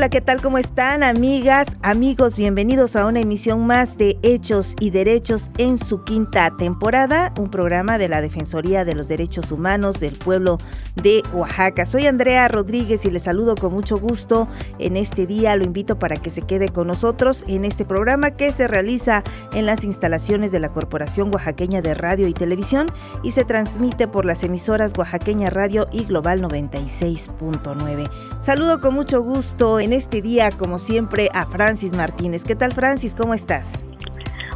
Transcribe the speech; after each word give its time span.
Hola, 0.00 0.08
¿qué 0.08 0.22
tal? 0.22 0.40
¿Cómo 0.40 0.56
están, 0.56 1.02
amigas, 1.02 1.76
amigos? 1.82 2.38
Bienvenidos 2.38 2.96
a 2.96 3.04
una 3.04 3.20
emisión 3.20 3.66
más 3.66 3.98
de 3.98 4.16
Hechos 4.22 4.74
y 4.80 4.88
Derechos 4.88 5.50
en 5.58 5.76
su 5.76 6.04
quinta 6.04 6.50
temporada, 6.56 7.34
un 7.38 7.50
programa 7.50 7.98
de 7.98 8.08
la 8.08 8.22
Defensoría 8.22 8.86
de 8.86 8.94
los 8.94 9.08
Derechos 9.08 9.52
Humanos 9.52 10.00
del 10.00 10.16
pueblo 10.16 10.56
de 11.02 11.22
Oaxaca. 11.34 11.84
Soy 11.84 12.06
Andrea 12.06 12.48
Rodríguez 12.48 13.04
y 13.04 13.10
les 13.10 13.24
saludo 13.24 13.56
con 13.56 13.74
mucho 13.74 13.98
gusto 13.98 14.48
en 14.78 14.96
este 14.96 15.26
día. 15.26 15.54
Lo 15.56 15.64
invito 15.64 15.98
para 15.98 16.16
que 16.16 16.30
se 16.30 16.40
quede 16.40 16.70
con 16.70 16.86
nosotros 16.86 17.44
en 17.46 17.66
este 17.66 17.84
programa 17.84 18.30
que 18.30 18.52
se 18.52 18.68
realiza 18.68 19.22
en 19.52 19.66
las 19.66 19.84
instalaciones 19.84 20.50
de 20.50 20.60
la 20.60 20.70
Corporación 20.70 21.30
Oaxaqueña 21.30 21.82
de 21.82 21.92
Radio 21.92 22.26
y 22.26 22.32
Televisión 22.32 22.86
y 23.22 23.32
se 23.32 23.44
transmite 23.44 24.08
por 24.08 24.24
las 24.24 24.44
emisoras 24.44 24.94
Oaxaqueña 24.96 25.50
Radio 25.50 25.88
y 25.92 26.04
Global 26.04 26.40
96.9. 26.40 28.08
Saludo 28.40 28.80
con 28.80 28.94
mucho 28.94 29.20
gusto 29.20 29.78
en 29.78 29.89
este 29.92 30.22
día, 30.22 30.50
como 30.50 30.78
siempre, 30.78 31.28
a 31.32 31.46
Francis 31.46 31.92
Martínez. 31.92 32.44
¿Qué 32.44 32.56
tal, 32.56 32.72
Francis? 32.72 33.14
¿Cómo 33.14 33.34
estás? 33.34 33.84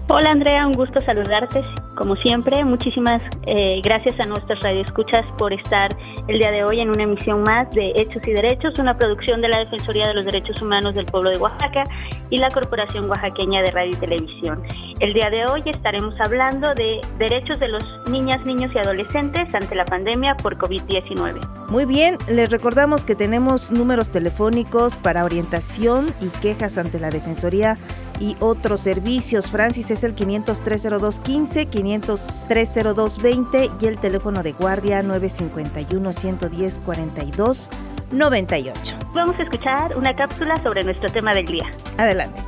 Hola, 0.09 0.33
Andrea, 0.33 0.67
un 0.67 0.75
gusto 0.75 1.01
saludarte. 1.01 1.65
Como 1.95 2.15
siempre, 2.17 2.63
muchísimas 2.63 3.23
eh, 3.47 3.81
gracias 3.83 4.21
a 4.21 4.27
nuestras 4.27 4.61
radioescuchas 4.61 5.25
por 5.39 5.53
estar 5.55 5.97
el 6.29 6.39
día 6.39 6.51
de 6.51 6.63
hoy 6.63 6.81
en 6.81 6.91
una 6.91 7.05
emisión 7.05 7.43
más 7.43 7.71
de 7.71 7.93
Hechos 7.97 8.27
y 8.29 8.33
Derechos, 8.33 8.79
una 8.79 8.99
producción 8.99 9.41
de 9.41 9.49
la 9.49 9.61
Defensoría 9.61 10.09
de 10.09 10.15
los 10.15 10.27
Derechos 10.27 10.61
Humanos 10.61 10.95
del 10.95 11.07
Pueblo 11.07 11.31
de 11.31 11.39
Oaxaca 11.39 11.85
y 12.29 12.39
la 12.39 12.51
Corporación 12.51 13.09
Oaxaqueña 13.09 13.63
de 13.63 13.71
Radio 13.71 13.93
y 13.93 13.97
Televisión. 13.97 14.63
El 15.01 15.15
día 15.15 15.31
de 15.31 15.47
hoy 15.47 15.63
estaremos 15.67 16.21
hablando 16.21 16.75
de 16.75 17.01
derechos 17.19 17.59
de 17.59 17.69
los 17.69 17.83
niñas, 18.09 18.45
niños 18.45 18.73
y 18.75 18.79
adolescentes 18.79 19.55
ante 19.55 19.75
la 19.75 19.85
pandemia 19.85 20.37
por 20.37 20.59
COVID-19. 20.59 21.41
Muy 21.71 21.85
bien, 21.87 22.19
les 22.29 22.51
recordamos 22.51 23.05
que 23.05 23.15
tenemos 23.15 23.71
números 23.71 24.11
telefónicos 24.11 24.97
para 24.97 25.25
orientación 25.25 26.13
y 26.21 26.29
quejas 26.41 26.77
ante 26.77 27.01
la 27.01 27.11
Defensoría 27.11 27.79
y 28.21 28.37
otros 28.41 28.81
servicios. 28.81 29.51
Francis 29.51 29.91
es 29.91 30.05
el 30.05 30.15
5030215, 30.15 31.69
5030220 31.69 33.71
y 33.81 33.87
el 33.87 33.99
teléfono 33.99 34.43
de 34.43 34.53
guardia 34.53 35.03
951 35.03 36.13
110 36.13 36.81
42 36.85 37.71
98. 38.11 38.99
Vamos 39.15 39.39
a 39.39 39.43
escuchar 39.43 39.97
una 39.97 40.15
cápsula 40.15 40.55
sobre 40.63 40.85
nuestro 40.85 41.11
tema 41.11 41.33
del 41.35 41.47
día. 41.47 41.71
Adelante. 41.99 42.43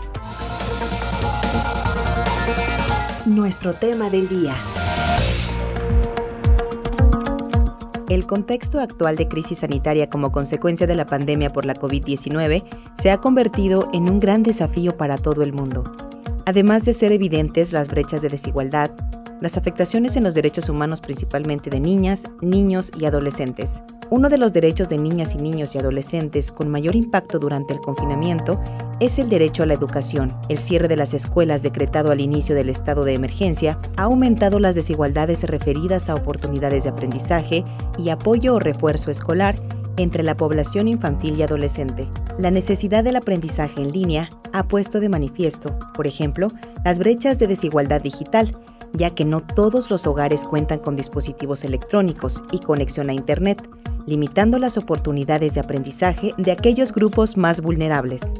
Nuestro 3.25 3.75
tema 3.75 4.11
del 4.11 4.28
día. 4.28 4.55
El 8.08 8.24
contexto 8.24 8.78
actual 8.78 9.16
de 9.16 9.26
crisis 9.26 9.58
sanitaria 9.58 10.08
como 10.08 10.30
consecuencia 10.30 10.86
de 10.86 10.94
la 10.94 11.06
pandemia 11.06 11.50
por 11.50 11.64
la 11.64 11.74
COVID-19 11.74 12.62
se 12.94 13.10
ha 13.10 13.18
convertido 13.18 13.88
en 13.92 14.08
un 14.08 14.20
gran 14.20 14.44
desafío 14.44 14.96
para 14.96 15.18
todo 15.18 15.42
el 15.42 15.52
mundo. 15.52 15.82
Además 16.44 16.84
de 16.84 16.92
ser 16.92 17.10
evidentes 17.10 17.72
las 17.72 17.88
brechas 17.88 18.22
de 18.22 18.28
desigualdad, 18.28 18.92
las 19.41 19.56
afectaciones 19.56 20.16
en 20.16 20.24
los 20.24 20.34
derechos 20.34 20.69
humanos 20.69 21.00
principalmente 21.00 21.70
de 21.70 21.80
niñas, 21.80 22.24
niños 22.41 22.91
y 22.98 23.04
adolescentes. 23.04 23.82
Uno 24.08 24.28
de 24.28 24.38
los 24.38 24.52
derechos 24.52 24.88
de 24.88 24.98
niñas 24.98 25.34
y 25.34 25.38
niños 25.38 25.74
y 25.74 25.78
adolescentes 25.78 26.52
con 26.52 26.69
mayor 26.69 26.94
impacto 26.94 27.38
durante 27.38 27.75
el 27.75 27.80
confinamiento 27.80 28.60
es 29.00 29.19
el 29.19 29.28
derecho 29.28 29.64
a 29.64 29.66
la 29.66 29.75
educación. 29.75 30.34
El 30.48 30.58
cierre 30.58 30.86
de 30.86 30.96
las 30.96 31.12
escuelas 31.12 31.62
decretado 31.62 32.12
al 32.12 32.20
inicio 32.20 32.54
del 32.54 32.69
estado 32.69 33.04
de 33.04 33.14
emergencia 33.14 33.80
ha 33.96 34.04
aumentado 34.04 34.60
las 34.60 34.75
desigualdades 34.76 35.42
referidas 35.42 36.08
a 36.08 36.14
oportunidades 36.14 36.84
de 36.84 36.91
aprendizaje 36.91 37.64
y 37.98 38.10
apoyo 38.10 38.54
o 38.54 38.60
refuerzo 38.60 39.10
escolar 39.10 39.56
entre 39.96 40.22
la 40.22 40.36
población 40.36 40.88
infantil 40.88 41.36
y 41.38 41.42
adolescente. 41.42 42.08
La 42.38 42.50
necesidad 42.50 43.02
del 43.02 43.16
aprendizaje 43.16 43.82
en 43.82 43.92
línea 43.92 44.28
ha 44.52 44.69
puesto 44.69 45.00
de 45.00 45.08
manifiesto, 45.08 45.76
por 45.94 46.06
ejemplo, 46.06 46.48
las 46.84 46.98
brechas 46.98 47.38
de 47.38 47.46
desigualdad 47.46 48.02
digital, 48.02 48.56
ya 48.96 49.10
que 49.14 49.24
no 49.24 49.40
todos 49.40 49.90
los 49.90 50.06
hogares 50.06 50.44
cuentan 50.44 50.78
con 50.78 50.96
dispositivos 50.96 51.64
electrónicos 51.64 52.42
y 52.50 52.58
conexión 52.58 53.10
a 53.10 53.14
Internet, 53.14 53.68
limitando 54.06 54.58
las 54.58 54.78
oportunidades 54.78 55.54
de 55.54 55.60
aprendizaje 55.60 56.32
de 56.38 56.52
aquellos 56.52 56.92
grupos 56.92 57.36
más 57.36 57.60
vulnerables. 57.60 58.32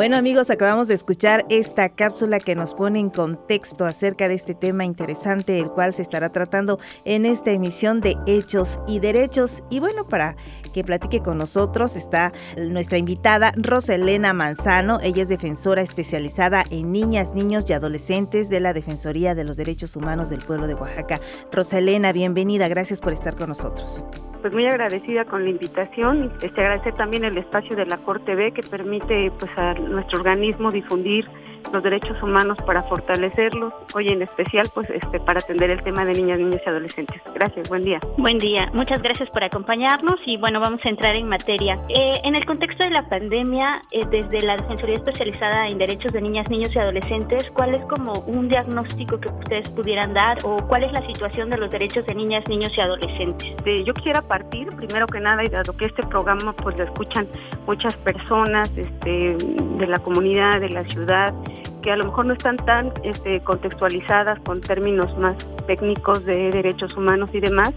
Bueno 0.00 0.16
amigos, 0.16 0.48
acabamos 0.48 0.88
de 0.88 0.94
escuchar 0.94 1.44
esta 1.50 1.90
cápsula 1.90 2.40
que 2.40 2.54
nos 2.54 2.72
pone 2.72 2.98
en 2.98 3.10
contexto 3.10 3.84
acerca 3.84 4.28
de 4.28 4.34
este 4.34 4.54
tema 4.54 4.86
interesante, 4.86 5.58
el 5.58 5.68
cual 5.68 5.92
se 5.92 6.00
estará 6.00 6.32
tratando 6.32 6.78
en 7.04 7.26
esta 7.26 7.50
emisión 7.50 8.00
de 8.00 8.16
Hechos 8.26 8.78
y 8.88 9.00
Derechos. 9.00 9.62
Y 9.68 9.78
bueno, 9.78 10.08
para 10.08 10.36
que 10.72 10.84
platique 10.84 11.20
con 11.20 11.36
nosotros 11.36 11.96
está 11.96 12.32
nuestra 12.56 12.96
invitada 12.96 13.52
Roselena 13.58 14.32
Manzano. 14.32 15.00
Ella 15.02 15.24
es 15.24 15.28
defensora 15.28 15.82
especializada 15.82 16.64
en 16.70 16.92
niñas, 16.92 17.34
niños 17.34 17.68
y 17.68 17.74
adolescentes 17.74 18.48
de 18.48 18.60
la 18.60 18.72
Defensoría 18.72 19.34
de 19.34 19.44
los 19.44 19.58
Derechos 19.58 19.96
Humanos 19.96 20.30
del 20.30 20.40
Pueblo 20.40 20.66
de 20.66 20.76
Oaxaca. 20.76 21.20
Roselena, 21.52 22.14
bienvenida, 22.14 22.68
gracias 22.68 23.02
por 23.02 23.12
estar 23.12 23.36
con 23.36 23.50
nosotros 23.50 24.02
pues 24.40 24.52
muy 24.52 24.66
agradecida 24.66 25.24
con 25.24 25.44
la 25.44 25.50
invitación 25.50 26.24
y 26.24 26.46
este, 26.46 26.60
agradecer 26.60 26.94
también 26.94 27.24
el 27.24 27.36
espacio 27.38 27.76
de 27.76 27.86
la 27.86 27.98
Corte 27.98 28.34
B 28.34 28.52
que 28.52 28.62
permite 28.62 29.30
pues 29.38 29.50
a 29.56 29.74
nuestro 29.74 30.18
organismo 30.18 30.72
difundir 30.72 31.28
los 31.72 31.82
derechos 31.82 32.20
humanos 32.22 32.58
para 32.66 32.82
fortalecerlos, 32.84 33.72
hoy 33.94 34.08
en 34.08 34.22
especial 34.22 34.68
pues 34.74 34.88
este 34.90 35.20
para 35.20 35.40
atender 35.40 35.70
el 35.70 35.82
tema 35.82 36.04
de 36.04 36.12
niñas, 36.12 36.38
niños 36.38 36.60
y 36.64 36.68
adolescentes. 36.68 37.20
Gracias, 37.34 37.68
buen 37.68 37.82
día. 37.82 37.98
Buen 38.16 38.38
día, 38.38 38.70
muchas 38.72 39.02
gracias 39.02 39.30
por 39.30 39.44
acompañarnos 39.44 40.20
y 40.26 40.36
bueno, 40.36 40.60
vamos 40.60 40.80
a 40.84 40.88
entrar 40.88 41.16
en 41.16 41.28
materia. 41.28 41.78
Eh, 41.88 42.20
en 42.24 42.34
el 42.34 42.44
contexto 42.44 42.84
de 42.84 42.90
la 42.90 43.08
pandemia, 43.08 43.76
eh, 43.92 44.02
desde 44.10 44.40
la 44.42 44.56
Defensoría 44.56 44.94
Especializada 44.94 45.68
en 45.68 45.78
Derechos 45.78 46.12
de 46.12 46.20
Niñas, 46.20 46.50
Niños 46.50 46.70
y 46.74 46.78
Adolescentes, 46.78 47.50
¿cuál 47.54 47.74
es 47.74 47.82
como 47.82 48.12
un 48.26 48.48
diagnóstico 48.48 49.20
que 49.20 49.28
ustedes 49.28 49.68
pudieran 49.70 50.14
dar 50.14 50.38
o 50.44 50.56
cuál 50.68 50.84
es 50.84 50.92
la 50.92 51.04
situación 51.06 51.50
de 51.50 51.58
los 51.58 51.70
derechos 51.70 52.04
de 52.06 52.14
niñas, 52.14 52.44
niños 52.48 52.72
y 52.76 52.80
adolescentes? 52.80 53.54
yo 53.84 53.94
quisiera 53.94 54.22
partir, 54.22 54.68
primero 54.68 55.06
que 55.06 55.20
nada, 55.20 55.42
y 55.44 55.48
dado 55.48 55.76
que 55.76 55.86
este 55.86 56.02
programa 56.06 56.52
pues 56.52 56.78
lo 56.78 56.84
escuchan 56.84 57.28
muchas 57.66 57.94
personas 57.96 58.70
este, 58.76 59.36
de 59.76 59.86
la 59.86 59.98
comunidad, 59.98 60.60
de 60.60 60.70
la 60.70 60.82
ciudad, 60.82 61.34
que 61.82 61.90
a 61.90 61.96
lo 61.96 62.04
mejor 62.04 62.26
no 62.26 62.32
están 62.34 62.56
tan 62.56 62.92
este, 63.02 63.40
contextualizadas 63.40 64.38
con 64.40 64.60
términos 64.60 65.16
más 65.18 65.36
técnicos 65.66 66.24
de 66.24 66.50
derechos 66.50 66.96
humanos 66.96 67.30
y 67.32 67.40
demás. 67.40 67.72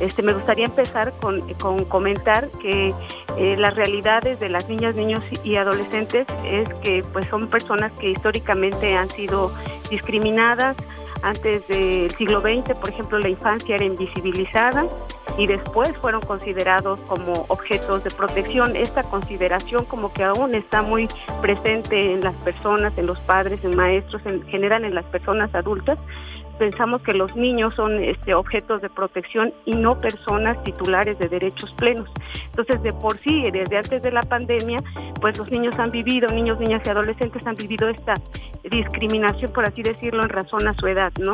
Este, 0.00 0.22
me 0.22 0.32
gustaría 0.32 0.66
empezar 0.66 1.12
con, 1.20 1.40
comentar 1.86 2.48
que 2.62 2.94
eh, 3.36 3.56
las 3.56 3.74
realidades 3.74 4.40
de 4.40 4.48
las 4.48 4.68
niñas, 4.68 4.94
niños 4.94 5.22
y 5.44 5.56
adolescentes 5.56 6.26
es 6.44 6.68
que 6.80 7.02
pues 7.12 7.26
son 7.26 7.48
personas 7.48 7.92
que 7.92 8.10
históricamente 8.10 8.94
han 8.94 9.10
sido 9.10 9.52
discriminadas, 9.90 10.76
antes 11.22 11.66
del 11.68 12.10
siglo 12.16 12.40
XX, 12.40 12.78
por 12.78 12.88
ejemplo, 12.88 13.18
la 13.18 13.28
infancia 13.28 13.74
era 13.74 13.84
invisibilizada 13.84 14.86
y 15.38 15.46
después 15.46 15.96
fueron 15.98 16.20
considerados 16.20 17.00
como 17.00 17.44
objetos 17.48 18.04
de 18.04 18.10
protección. 18.10 18.76
Esta 18.76 19.02
consideración 19.02 19.84
como 19.84 20.12
que 20.12 20.24
aún 20.24 20.54
está 20.54 20.82
muy 20.82 21.08
presente 21.40 22.12
en 22.12 22.20
las 22.20 22.34
personas, 22.36 22.96
en 22.98 23.06
los 23.06 23.18
padres, 23.20 23.64
en 23.64 23.76
maestros, 23.76 24.22
en 24.26 24.42
general 24.46 24.84
en 24.84 24.94
las 24.94 25.04
personas 25.06 25.54
adultas, 25.54 25.98
pensamos 26.60 27.00
que 27.00 27.14
los 27.14 27.34
niños 27.34 27.74
son 27.74 28.04
este, 28.04 28.34
objetos 28.34 28.82
de 28.82 28.90
protección 28.90 29.50
y 29.64 29.72
no 29.72 29.98
personas 29.98 30.62
titulares 30.62 31.18
de 31.18 31.26
derechos 31.26 31.72
plenos. 31.78 32.06
Entonces, 32.44 32.82
de 32.82 32.92
por 32.92 33.18
sí, 33.20 33.46
desde 33.50 33.78
antes 33.78 34.02
de 34.02 34.12
la 34.12 34.20
pandemia, 34.20 34.76
pues 35.22 35.38
los 35.38 35.50
niños 35.50 35.74
han 35.78 35.88
vivido, 35.88 36.28
niños, 36.28 36.60
niñas 36.60 36.82
y 36.84 36.90
adolescentes 36.90 37.46
han 37.46 37.56
vivido 37.56 37.88
esta 37.88 38.12
discriminación, 38.70 39.50
por 39.54 39.66
así 39.66 39.82
decirlo, 39.82 40.22
en 40.22 40.28
razón 40.28 40.68
a 40.68 40.74
su 40.74 40.86
edad, 40.86 41.10
¿no? 41.18 41.32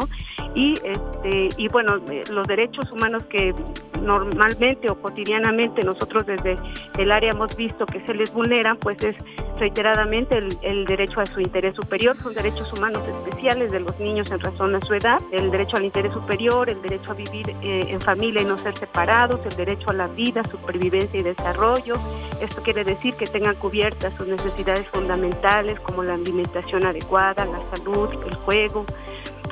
Y, 0.55 0.75
este, 0.75 1.49
y 1.57 1.67
bueno, 1.69 1.97
eh, 2.09 2.23
los 2.31 2.47
derechos 2.47 2.91
humanos 2.93 3.25
que 3.25 3.53
normalmente 4.01 4.89
o 4.89 4.95
cotidianamente 4.95 5.83
nosotros 5.83 6.25
desde 6.25 6.55
el 6.99 7.11
área 7.11 7.31
hemos 7.31 7.57
visto 7.57 7.85
que 7.85 8.01
se 8.07 8.15
les 8.15 8.33
vulneran, 8.33 8.77
pues 8.77 9.03
es 9.03 9.17
reiteradamente 9.59 10.39
el, 10.63 10.85
derecho 10.85 11.21
a 11.21 11.27
su 11.27 11.41
interés 11.41 11.75
superior, 11.75 12.17
son 12.17 12.35
derechos 12.35 12.73
humanos 12.73 13.03
especiales 13.09 13.73
de 13.73 13.81
los 13.81 13.99
niños 13.99 14.31
en 14.31 14.41
razón 14.41 14.75
a 14.75 14.81
su 14.81 14.95
edad, 14.95 15.21
el 15.33 15.51
derecho 15.51 15.77
al 15.77 15.85
interés 15.85 16.13
superior, 16.13 16.69
el 16.69 16.81
derecho 16.83 17.13
a 17.13 17.15
vivir 17.15 17.51
eh, 17.63 17.87
en 17.89 18.01
familia 18.01 18.43
y 18.43 18.45
no 18.45 18.57
ser 18.59 18.77
separados, 18.79 19.45
el 19.47 19.57
derecho 19.57 19.91
a 19.91 19.95
la 19.95 20.07
vida, 20.07 20.43
supervivencia 20.45 21.21
y 21.21 21.23
desarrollo. 21.23 21.95
Esto 22.41 22.63
quiere 22.63 22.85
decir 22.85 23.15
que 23.15 23.27
tengan 23.27 23.57
cubiertas 23.57 24.15
sus 24.15 24.27
necesidades 24.27 24.87
fundamentales 24.89 25.81
como 25.81 26.03
la 26.03 26.15
alimentación 26.15 26.85
adecuada, 26.85 27.45
la 27.45 27.67
salud, 27.69 28.11
el 28.27 28.35
juego, 28.37 28.85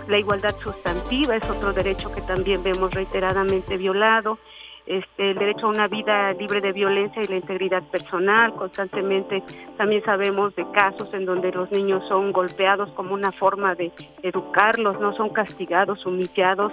la 0.09 0.19
igualdad 0.19 0.55
sustantiva 0.59 1.37
es 1.37 1.45
otro 1.49 1.73
derecho 1.73 2.13
que 2.13 2.21
también 2.21 2.63
vemos 2.63 2.93
reiteradamente 2.93 3.77
violado 3.77 4.39
este, 4.87 5.31
el 5.31 5.39
derecho 5.39 5.67
a 5.67 5.71
una 5.71 5.89
vida 5.89 6.33
libre 6.35 6.61
de 6.61 6.73
violencia 6.73 7.23
y 7.23 7.27
la 7.27 7.37
integridad 7.37 7.83
personal. 7.85 8.55
Constantemente 8.55 9.43
también 9.79 10.05
sabemos 10.05 10.55
de 10.57 10.71
casos 10.73 11.09
en 11.15 11.25
donde 11.25 11.51
los 11.53 11.71
niños 11.71 12.07
son 12.07 12.33
golpeados 12.33 12.91
como 12.91 13.15
una 13.15 13.33
forma 13.33 13.75
de 13.75 13.91
educarlos, 14.23 15.01
no 15.01 15.15
son 15.15 15.31
castigados, 15.31 16.05
humillados 16.05 16.73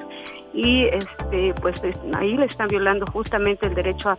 y 0.54 0.88
este, 0.88 1.54
pues 1.62 1.82
ahí 2.18 2.34
le 2.34 2.46
están 2.46 2.68
violando 2.68 3.06
justamente 3.08 3.68
el 3.68 3.76
derecho 3.76 4.10
a, 4.10 4.18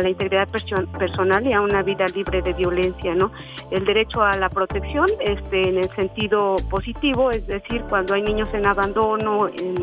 la 0.00 0.08
integridad 0.08 0.48
personal 0.48 1.46
y 1.46 1.52
a 1.52 1.60
una 1.60 1.82
vida 1.82 2.06
libre 2.14 2.40
de 2.40 2.52
violencia, 2.54 3.14
¿no? 3.14 3.30
El 3.70 3.84
derecho 3.84 4.22
a 4.22 4.36
la 4.36 4.48
protección, 4.48 5.06
este, 5.20 5.68
en 5.68 5.78
el 5.78 5.90
sentido 5.94 6.56
positivo, 6.70 7.30
es 7.30 7.46
decir, 7.46 7.84
cuando 7.88 8.14
hay 8.14 8.22
niños 8.22 8.48
en 8.54 8.66
abandono, 8.66 9.46
en 9.48 9.74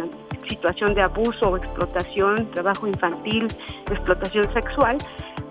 situación 0.48 0.94
de 0.94 1.02
abuso 1.02 1.50
o 1.50 1.58
explotación, 1.58 2.50
trabajo 2.52 2.88
infantil, 2.88 3.48
explotación 3.92 4.44
sexual, 4.54 4.98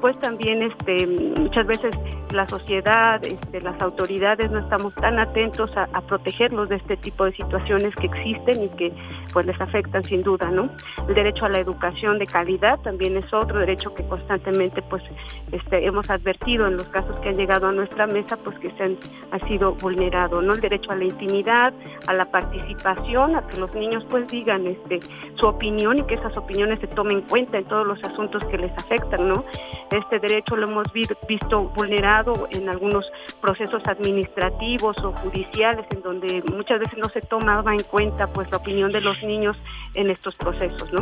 pues 0.01 0.19
también 0.19 0.61
este, 0.63 1.07
muchas 1.41 1.67
veces 1.67 1.97
la 2.35 2.47
sociedad, 2.47 3.25
este, 3.25 3.61
las 3.61 3.81
autoridades 3.81 4.51
no 4.51 4.59
estamos 4.59 4.95
tan 4.97 5.19
atentos 5.19 5.71
a, 5.77 5.87
protegerlos 6.03 6.69
de 6.69 6.77
este 6.77 6.97
tipo 6.97 7.25
de 7.25 7.33
situaciones 7.33 7.95
que 7.97 8.07
existen 8.07 8.65
y 8.65 8.69
que 8.71 8.93
pues 9.33 9.47
les 9.47 9.59
afectan 9.61 10.05
sin 10.05 10.23
duda, 10.23 10.51
¿no? 10.51 10.69
El 11.09 11.15
derecho 11.15 11.47
a 11.47 11.49
la 11.49 11.59
educación 11.59 12.19
de 12.19 12.27
calidad 12.27 12.79
también 12.81 13.17
es 13.17 13.33
otro 13.33 13.59
derecho 13.61 13.95
que 13.95 14.07
constantemente 14.07 14.83
pues 14.83 15.03
este, 15.51 15.87
hemos 15.87 16.11
advertido 16.11 16.67
en 16.67 16.77
los 16.77 16.87
casos 16.89 17.19
que 17.21 17.31
han 17.31 17.37
llegado 17.37 17.69
a 17.69 17.73
nuestra 17.73 18.07
mesa 18.07 18.37
pues 18.37 18.59
que 18.59 18.71
se 18.73 18.83
han 18.83 18.99
ha 19.31 19.39
sido 19.49 19.75
vulnerado, 19.75 20.43
¿no? 20.43 20.53
El 20.53 20.61
derecho 20.61 20.93
a 20.93 20.97
la 20.97 21.05
intimidad, 21.05 21.73
a 22.07 22.13
la 22.13 22.27
participación, 22.27 23.37
a 23.37 23.47
que 23.47 23.59
los 23.59 23.75
niños 23.75 24.05
pues 24.11 24.29
digan 24.29 24.67
este 24.67 25.01
su 25.37 25.47
opinión 25.47 25.99
y 25.99 26.03
que 26.05 26.15
esas 26.15 26.37
opiniones 26.37 26.81
se 26.81 26.87
tomen 26.89 27.19
en 27.19 27.23
cuenta 27.23 27.59
en 27.59 27.65
todos 27.65 27.87
los 27.87 28.03
asuntos 28.05 28.45
que 28.47 28.59
les 28.59 28.73
afectan, 28.73 29.29
¿no? 29.29 29.45
Este 29.91 30.19
derecho 30.19 30.57
lo 30.57 30.69
hemos 30.69 30.93
visto 30.93 31.63
vulnerado 31.77 32.24
en 32.51 32.69
algunos 32.69 33.11
procesos 33.41 33.83
administrativos 33.87 34.97
o 35.05 35.13
judiciales 35.13 35.87
en 35.91 36.03
donde 36.03 36.43
muchas 36.53 36.81
veces 36.81 36.99
no 36.99 37.09
se 37.09 37.21
tomaba 37.21 37.73
en 37.73 37.83
cuenta 37.83 38.27
pues 38.27 38.51
la 38.51 38.59
opinión 38.59 38.93
de 38.93 39.01
los 39.01 39.23
niños 39.23 39.57
en 39.95 40.11
estos 40.11 40.35
procesos, 40.37 40.93
¿no? 40.93 41.01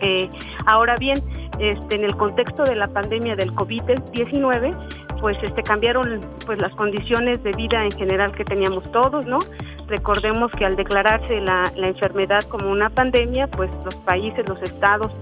Eh, 0.00 0.28
ahora 0.66 0.94
bien, 0.98 1.22
este, 1.58 1.96
en 1.96 2.04
el 2.04 2.16
contexto 2.16 2.64
de 2.64 2.76
la 2.76 2.86
pandemia 2.86 3.34
del 3.34 3.52
COVID-19, 3.54 4.76
pues 5.20 5.38
este, 5.42 5.62
cambiaron 5.62 6.20
pues 6.44 6.60
las 6.60 6.74
condiciones 6.74 7.42
de 7.42 7.52
vida 7.52 7.80
en 7.80 7.92
general 7.92 8.32
que 8.32 8.44
teníamos 8.44 8.90
todos, 8.92 9.26
¿no? 9.26 9.38
Recordemos 9.86 10.52
que 10.52 10.66
al 10.66 10.76
declararse 10.76 11.40
la, 11.40 11.72
la 11.76 11.86
enfermedad 11.86 12.42
como 12.42 12.70
una 12.70 12.90
pandemia, 12.90 13.46
pues 13.46 13.70
los 13.84 13.96
países, 13.96 14.46
los 14.48 14.60
estados, 14.62 15.12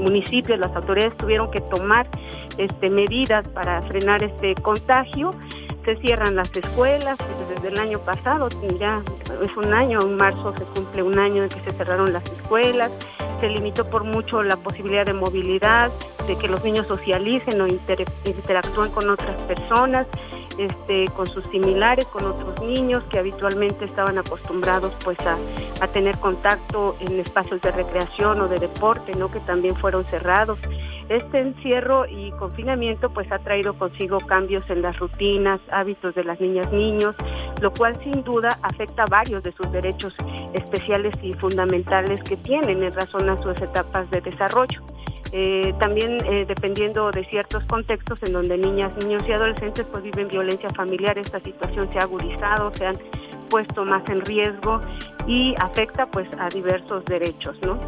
municipios, 0.00 0.58
las 0.58 0.74
autoridades 0.74 1.16
tuvieron 1.16 1.50
que 1.50 1.60
tomar 1.60 2.06
este, 2.58 2.88
medidas 2.88 3.48
para 3.48 3.82
frenar 3.82 4.22
este 4.22 4.54
contagio. 4.56 5.30
Se 5.84 5.96
cierran 5.98 6.34
las 6.34 6.50
escuelas 6.56 7.16
desde 7.48 7.68
el 7.68 7.78
año 7.78 8.00
pasado, 8.00 8.48
ya 8.78 9.02
es 9.42 9.56
un 9.56 9.72
año, 9.72 10.00
en 10.02 10.16
marzo 10.16 10.52
se 10.56 10.64
cumple 10.64 11.02
un 11.02 11.16
año 11.18 11.44
en 11.44 11.48
que 11.48 11.60
se 11.60 11.70
cerraron 11.76 12.12
las 12.12 12.24
escuelas, 12.24 12.96
se 13.38 13.48
limitó 13.48 13.88
por 13.88 14.04
mucho 14.04 14.42
la 14.42 14.56
posibilidad 14.56 15.06
de 15.06 15.12
movilidad, 15.12 15.92
de 16.26 16.36
que 16.36 16.48
los 16.48 16.64
niños 16.64 16.88
socialicen 16.88 17.60
o 17.60 17.68
interactúen 17.68 18.90
con 18.90 19.08
otras 19.10 19.40
personas. 19.42 20.08
Este, 20.58 21.06
con 21.08 21.26
sus 21.26 21.44
similares, 21.48 22.06
con 22.06 22.24
otros 22.24 22.62
niños 22.62 23.02
que 23.10 23.18
habitualmente 23.18 23.84
estaban 23.84 24.16
acostumbrados 24.18 24.96
pues 25.04 25.18
a, 25.20 25.36
tener 25.88 26.16
contacto 26.18 26.96
en 27.00 27.18
espacios 27.18 27.60
de 27.60 27.70
recreación 27.70 28.40
o 28.40 28.48
de 28.48 28.58
deporte, 28.58 29.12
¿no? 29.18 29.30
que 29.30 29.40
también 29.40 29.76
fueron 29.76 30.04
cerrados. 30.04 30.58
Este 31.10 31.40
encierro 31.40 32.06
y 32.06 32.32
confinamiento 32.32 33.10
pues 33.10 33.30
ha 33.30 33.38
traído 33.38 33.74
consigo 33.74 34.18
cambios 34.18 34.68
en 34.70 34.82
las 34.82 34.98
rutinas, 34.98 35.60
hábitos 35.70 36.14
de 36.14 36.24
las 36.24 36.40
niñas 36.40 36.72
niños, 36.72 37.14
lo 37.60 37.70
cual 37.72 37.94
sin 38.02 38.24
duda 38.24 38.58
afecta 38.62 39.04
varios 39.08 39.42
de 39.42 39.52
sus 39.52 39.70
derechos 39.70 40.14
especiales 40.54 41.14
y 41.22 41.32
fundamentales 41.34 42.22
que 42.22 42.36
tienen 42.38 42.82
en 42.82 42.92
razón 42.92 43.28
a 43.28 43.36
sus 43.38 43.60
etapas 43.60 44.10
de 44.10 44.22
desarrollo. 44.22 44.80
Eh, 45.32 45.74
también 45.78 46.18
eh, 46.24 46.44
dependiendo 46.46 47.10
de 47.10 47.24
ciertos 47.24 47.64
contextos 47.64 48.22
en 48.22 48.32
donde 48.32 48.56
niñas, 48.56 48.96
niños 48.98 49.22
y 49.28 49.32
adolescentes 49.32 49.84
pues 49.90 50.04
viven 50.04 50.28
violencia 50.28 50.68
familiar, 50.70 51.18
esta 51.18 51.40
situación 51.40 51.90
se 51.92 51.98
ha 51.98 52.02
agudizado, 52.02 52.72
se 52.72 52.86
han 52.86 52.96
puesto 53.50 53.84
más 53.84 54.02
en 54.08 54.24
riesgo 54.24 54.80
y 55.26 55.54
afecta 55.60 56.04
pues 56.06 56.28
a 56.38 56.48
diversos 56.48 57.04
derechos, 57.06 57.56
¿no? 57.64 57.78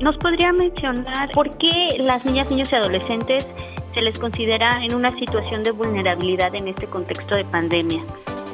¿Nos 0.00 0.16
podría 0.18 0.52
mencionar 0.52 1.30
por 1.32 1.56
qué 1.58 1.96
las 1.98 2.24
niñas, 2.24 2.50
niños 2.50 2.72
y 2.72 2.76
adolescentes 2.76 3.48
se 3.94 4.02
les 4.02 4.18
considera 4.18 4.84
en 4.84 4.94
una 4.94 5.16
situación 5.18 5.62
de 5.62 5.70
vulnerabilidad 5.72 6.54
en 6.54 6.68
este 6.68 6.86
contexto 6.86 7.36
de 7.36 7.44
pandemia? 7.44 8.02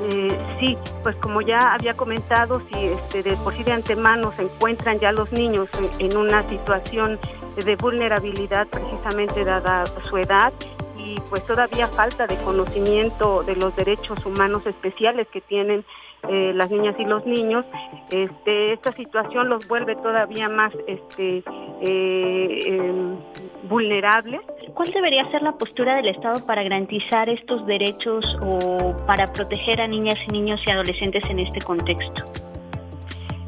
Eh, 0.02 0.38
sí, 0.60 0.76
pues 1.02 1.16
como 1.18 1.40
ya 1.40 1.72
había 1.74 1.94
comentado, 1.94 2.60
si 2.70 2.86
este, 2.86 3.22
de 3.22 3.36
por 3.36 3.54
sí 3.54 3.64
de 3.64 3.72
antemano 3.72 4.32
se 4.36 4.42
encuentran 4.42 4.98
ya 4.98 5.12
los 5.12 5.32
niños 5.32 5.68
en 5.98 6.16
una 6.16 6.46
situación 6.48 7.18
de 7.56 7.76
vulnerabilidad 7.76 8.66
precisamente 8.68 9.44
dada 9.44 9.86
su 10.04 10.18
edad 10.18 10.52
y 10.98 11.18
pues 11.30 11.44
todavía 11.44 11.88
falta 11.88 12.26
de 12.26 12.36
conocimiento 12.36 13.42
de 13.42 13.56
los 13.56 13.74
derechos 13.76 14.24
humanos 14.26 14.66
especiales 14.66 15.26
que 15.28 15.40
tienen 15.40 15.84
eh, 16.28 16.52
las 16.54 16.70
niñas 16.70 16.94
y 16.98 17.04
los 17.04 17.24
niños, 17.26 17.64
este, 18.10 18.72
esta 18.72 18.92
situación 18.92 19.48
los 19.48 19.66
vuelve 19.68 19.96
todavía 19.96 20.48
más 20.48 20.72
este, 20.86 21.42
eh, 21.82 22.58
em, 22.66 23.16
vulnerables. 23.68 24.40
¿Cuál 24.74 24.90
debería 24.90 25.30
ser 25.30 25.42
la 25.42 25.52
postura 25.52 25.94
del 25.94 26.08
Estado 26.08 26.44
para 26.46 26.62
garantizar 26.62 27.28
estos 27.28 27.66
derechos 27.66 28.38
o 28.42 28.96
para 29.06 29.26
proteger 29.26 29.80
a 29.80 29.86
niñas 29.86 30.16
y 30.28 30.32
niños 30.32 30.60
y 30.66 30.70
adolescentes 30.70 31.24
en 31.30 31.40
este 31.40 31.60
contexto? 31.60 32.24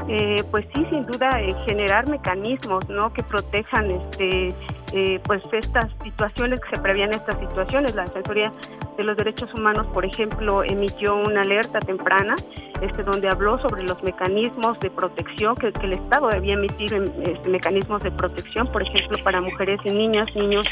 Eh, 0.09 0.43
pues 0.51 0.65
sí, 0.75 0.87
sin 0.91 1.03
duda, 1.03 1.29
eh, 1.39 1.55
generar 1.67 2.09
mecanismos 2.09 2.89
¿no? 2.89 3.13
que 3.13 3.23
protejan 3.23 3.91
este, 3.91 4.49
eh, 4.93 5.21
pues 5.25 5.43
estas 5.53 5.87
situaciones, 6.03 6.61
que 6.61 6.77
se 6.77 6.83
prevían 6.83 7.13
estas 7.13 7.39
situaciones. 7.39 7.95
La 7.95 8.05
Defensoría 8.05 8.51
de 8.97 9.05
los 9.05 9.17
Derechos 9.17 9.53
Humanos, 9.55 9.87
por 9.93 10.07
ejemplo, 10.07 10.63
emitió 10.65 11.17
una 11.17 11.43
alerta 11.43 11.79
temprana 11.81 12.35
este, 12.81 13.03
donde 13.03 13.29
habló 13.29 13.59
sobre 13.59 13.83
los 13.83 14.01
mecanismos 14.03 14.79
de 14.81 14.91
protección, 14.91 15.57
que, 15.57 15.73
el 15.83 15.93
Estado 15.93 16.29
debía 16.29 16.55
emitir 16.55 16.95
este, 16.95 17.51
mecanismos 17.51 18.03
de 18.03 18.13
protección, 18.13 18.71
por 18.71 18.83
ejemplo, 18.83 19.19
para 19.25 19.41
mujeres 19.41 19.81
y 19.85 19.91
niñas, 19.91 20.29
niños 20.37 20.67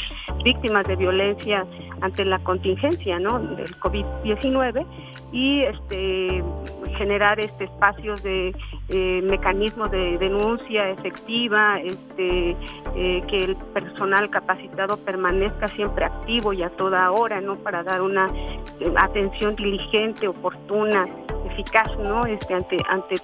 víctimas 0.44 0.87
de 0.87 0.96
violencia 0.96 1.66
ante 2.00 2.25
la 2.25 2.38
contingencia 2.40 3.18
¿no? 3.18 3.38
del 3.40 3.76
COVID-19 3.80 4.87
y 5.32 5.62
este, 5.62 6.44
generar 6.96 7.40
este, 7.40 7.64
espacios 7.64 8.23
de 8.23 8.54
eh, 8.88 9.20
mecanismos 9.25 9.90
de 9.90 10.16
denuncia 10.18 10.90
efectiva, 10.90 11.80
este, 11.80 12.56
eh, 12.94 13.23
que 13.28 13.37
el 13.37 13.56
personal 13.75 14.05
capacitado 14.30 14.96
permanezca 14.96 15.68
siempre 15.68 16.04
activo 16.04 16.52
y 16.52 16.62
a 16.62 16.70
toda 16.70 17.10
hora, 17.10 17.40
¿no? 17.40 17.56
Para 17.56 17.82
dar 17.82 18.02
una 18.02 18.26
eh, 18.80 18.92
atención 18.96 19.56
diligente, 19.56 20.28
oportuna, 20.28 21.06
eficaz, 21.50 21.88
¿no? 21.98 22.25
Este, 22.26 22.54
ante 22.54 22.76
ante 22.88 23.16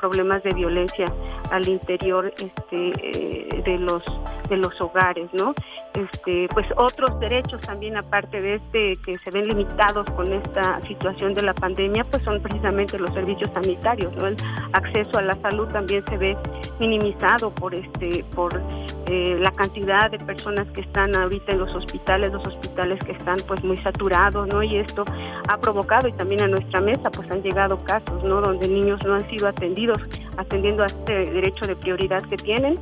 problemas 0.00 0.42
de 0.42 0.50
violencia 0.54 1.06
al 1.50 1.68
interior 1.68 2.32
este, 2.38 3.62
de 3.64 3.78
los 3.78 4.02
de 4.48 4.56
los 4.56 4.80
hogares, 4.80 5.28
¿no? 5.32 5.54
Este, 5.94 6.48
pues 6.52 6.66
otros 6.76 7.18
derechos 7.20 7.60
también 7.60 7.96
aparte 7.96 8.40
de 8.40 8.56
este 8.56 8.92
que 9.04 9.18
se 9.18 9.30
ven 9.30 9.44
limitados 9.44 10.08
con 10.12 10.32
esta 10.32 10.80
situación 10.82 11.34
de 11.34 11.42
la 11.42 11.54
pandemia, 11.54 12.02
pues 12.10 12.22
son 12.24 12.40
precisamente 12.40 12.98
los 12.98 13.10
servicios 13.10 13.50
sanitarios, 13.52 14.14
¿no? 14.16 14.26
El 14.26 14.36
acceso 14.72 15.18
a 15.18 15.22
la 15.22 15.32
salud 15.34 15.66
también 15.68 16.04
se 16.06 16.16
ve 16.16 16.36
minimizado 16.78 17.50
por 17.50 17.74
este 17.74 18.24
por 18.34 18.62
eh, 19.10 19.38
la 19.40 19.50
cantidad 19.52 20.10
de 20.10 20.18
personas 20.18 20.66
que 20.72 20.82
están 20.82 21.14
ahorita 21.16 21.52
en 21.52 21.60
los 21.60 21.74
hospitales, 21.74 22.32
los 22.32 22.46
hospitales 22.46 22.98
que 23.04 23.12
están 23.12 23.36
pues 23.46 23.64
muy 23.64 23.76
saturados, 23.78 24.46
¿no? 24.48 24.62
Y 24.62 24.76
esto 24.76 25.04
ha 25.48 25.56
provocado 25.60 26.08
y 26.08 26.12
también 26.12 26.42
a 26.42 26.48
nuestra 26.48 26.80
mesa 26.80 27.10
pues 27.10 27.30
han 27.30 27.42
llegado 27.42 27.76
casos, 27.78 28.22
¿no? 28.24 28.40
Donde 28.40 28.68
niños 28.68 29.04
no 29.06 29.14
han 29.14 29.28
sido 29.28 29.48
atendidos, 29.48 29.98
atendiendo 30.36 30.82
a 30.84 30.86
este 30.86 31.24
derecho 31.30 31.66
de 31.66 31.76
prioridad 31.76 32.22
que 32.22 32.36
tienen 32.36 32.78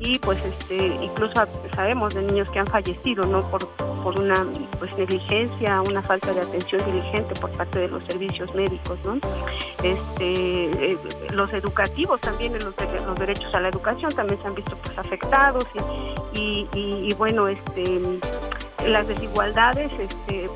y 0.00 0.18
pues 0.18 0.42
este 0.44 0.86
incluso 1.04 1.46
sabemos 1.74 2.14
de 2.14 2.22
niños 2.22 2.50
que 2.50 2.58
han 2.58 2.66
fallecido 2.66 3.24
no 3.24 3.40
por, 3.50 3.68
por 4.02 4.18
una 4.18 4.46
pues 4.78 4.96
negligencia, 4.96 5.80
una 5.82 6.02
falta 6.02 6.32
de 6.32 6.40
atención 6.40 6.82
diligente 6.86 7.34
por 7.34 7.50
parte 7.52 7.80
de 7.80 7.88
los 7.88 8.02
servicios 8.04 8.52
médicos, 8.54 8.98
¿no? 9.04 9.18
Este, 9.82 10.92
eh, 10.92 10.98
los 11.32 11.52
educativos 11.52 12.20
también, 12.20 12.52
los, 12.54 12.74
los 13.06 13.18
derechos 13.18 13.54
a 13.54 13.60
la 13.60 13.68
educación 13.68 14.12
también 14.12 14.40
se 14.40 14.48
han 14.48 14.54
visto 14.54 14.74
pues 14.76 14.96
afectados 14.98 15.66
y, 16.32 16.66
y, 16.72 17.14
bueno, 17.14 17.48
este, 17.48 18.00
las 18.86 19.06
desigualdades, 19.06 19.92
este, 19.98 20.46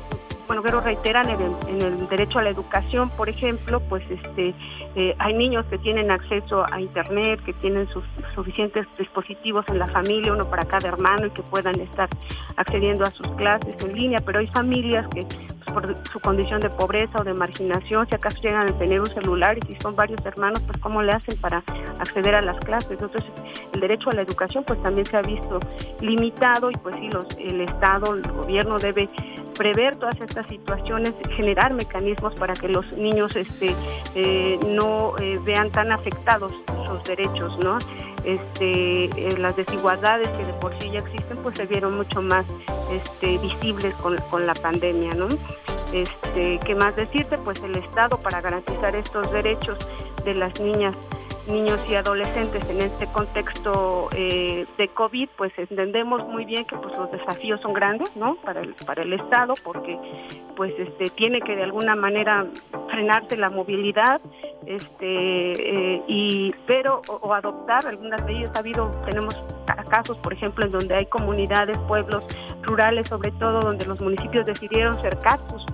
bueno, 0.47 0.61
pero 0.61 0.81
reiteran 0.81 1.29
en 1.29 1.81
el, 1.81 2.07
derecho 2.07 2.39
a 2.39 2.43
la 2.43 2.49
educación, 2.49 3.09
por 3.09 3.29
ejemplo, 3.29 3.79
pues 3.81 4.03
este, 4.09 4.53
eh, 4.95 5.15
hay 5.19 5.33
niños 5.33 5.65
que 5.67 5.77
tienen 5.77 6.11
acceso 6.11 6.65
a 6.71 6.79
internet, 6.79 7.41
que 7.45 7.53
tienen 7.53 7.87
sus 7.89 8.03
suficientes 8.33 8.85
dispositivos 8.97 9.65
en 9.69 9.79
la 9.79 9.87
familia, 9.87 10.33
uno 10.33 10.45
para 10.45 10.63
cada 10.63 10.87
hermano 10.89 11.27
y 11.27 11.31
que 11.31 11.43
puedan 11.43 11.79
estar 11.79 12.09
accediendo 12.57 13.03
a 13.03 13.11
sus 13.11 13.27
clases 13.35 13.75
en 13.83 13.93
línea, 13.93 14.19
pero 14.25 14.39
hay 14.39 14.47
familias 14.47 15.07
que 15.09 15.21
por 15.73 15.93
su 16.09 16.19
condición 16.19 16.61
de 16.61 16.69
pobreza 16.69 17.19
o 17.19 17.23
de 17.23 17.33
marginación, 17.33 18.07
si 18.07 18.15
acaso 18.15 18.37
llegan 18.41 18.69
a 18.69 18.77
tener 18.77 18.99
un 18.99 19.07
celular 19.07 19.57
y 19.57 19.61
si 19.73 19.79
son 19.81 19.95
varios 19.95 20.23
hermanos, 20.25 20.61
pues 20.65 20.77
cómo 20.77 21.01
le 21.01 21.11
hacen 21.11 21.37
para 21.41 21.63
acceder 21.99 22.35
a 22.35 22.41
las 22.41 22.57
clases. 22.59 22.91
Entonces, 22.91 23.23
el 23.73 23.81
derecho 23.81 24.09
a 24.09 24.15
la 24.15 24.21
educación 24.21 24.63
pues 24.63 24.81
también 24.83 25.05
se 25.05 25.17
ha 25.17 25.21
visto 25.21 25.59
limitado 26.01 26.71
y 26.71 26.75
pues 26.75 26.95
sí, 26.95 27.09
los, 27.11 27.25
el 27.37 27.61
Estado, 27.61 28.15
el 28.15 28.21
gobierno 28.31 28.77
debe 28.77 29.09
prever 29.57 29.95
todas 29.95 30.15
estas 30.21 30.47
situaciones, 30.47 31.13
generar 31.35 31.73
mecanismos 31.73 32.35
para 32.35 32.53
que 32.53 32.67
los 32.67 32.85
niños 32.93 33.35
este, 33.35 33.75
eh, 34.13 34.59
no 34.67 35.15
eh, 35.19 35.39
vean 35.43 35.71
tan 35.71 35.91
afectados 35.91 36.53
sus 36.85 37.03
derechos, 37.03 37.57
¿no? 37.59 37.79
Este, 38.23 39.05
eh, 39.05 39.37
las 39.37 39.55
desigualdades 39.55 40.27
que 40.29 40.45
de 40.45 40.53
por 40.53 40.73
sí 40.79 40.89
ya 40.91 40.99
existen, 40.99 41.37
pues 41.37 41.55
se 41.55 41.65
vieron 41.65 41.95
mucho 41.95 42.21
más 42.21 42.45
este, 42.91 43.37
visibles 43.39 43.93
con, 43.95 44.17
con 44.29 44.45
la 44.45 44.53
pandemia, 44.53 45.13
¿no? 45.13 45.27
Este, 45.93 46.59
¿Qué 46.59 46.75
más 46.75 46.95
decirte? 46.95 47.37
Pues 47.37 47.59
el 47.63 47.75
Estado 47.77 48.17
para 48.17 48.41
garantizar 48.41 48.95
estos 48.95 49.31
derechos 49.31 49.77
de 50.23 50.33
las 50.33 50.59
niñas 50.59 50.95
niños 51.47 51.79
y 51.87 51.95
adolescentes 51.95 52.67
en 52.69 52.81
este 52.81 53.07
contexto 53.07 54.09
eh, 54.15 54.65
de 54.77 54.87
COVID, 54.89 55.29
pues 55.37 55.51
entendemos 55.57 56.25
muy 56.27 56.45
bien 56.45 56.65
que 56.65 56.75
pues 56.75 56.93
los 56.97 57.11
desafíos 57.11 57.61
son 57.61 57.73
grandes, 57.73 58.15
¿no? 58.15 58.35
Para 58.35 58.61
el 58.61 58.73
para 58.85 59.03
el 59.03 59.13
Estado, 59.13 59.53
porque 59.63 59.97
pues 60.55 60.73
este 60.77 61.09
tiene 61.09 61.41
que 61.41 61.55
de 61.55 61.63
alguna 61.63 61.95
manera 61.95 62.45
frenarse 62.89 63.37
la 63.37 63.49
movilidad, 63.49 64.21
este 64.65 65.95
eh, 65.95 66.03
y 66.07 66.53
pero 66.65 67.01
o, 67.07 67.33
adoptar 67.33 67.87
algunas 67.87 68.23
medidas. 68.25 68.55
Ha 68.55 68.59
habido 68.59 68.89
tenemos 69.09 69.35
casos, 69.89 70.17
por 70.17 70.33
ejemplo, 70.33 70.65
en 70.65 70.71
donde 70.71 70.95
hay 70.95 71.05
comunidades, 71.05 71.77
pueblos 71.87 72.25
rurales, 72.63 73.07
sobre 73.07 73.31
todo, 73.31 73.59
donde 73.59 73.85
los 73.85 74.01
municipios 74.01 74.45
decidieron 74.45 74.99
cercar 75.01 75.39
sus 75.47 75.65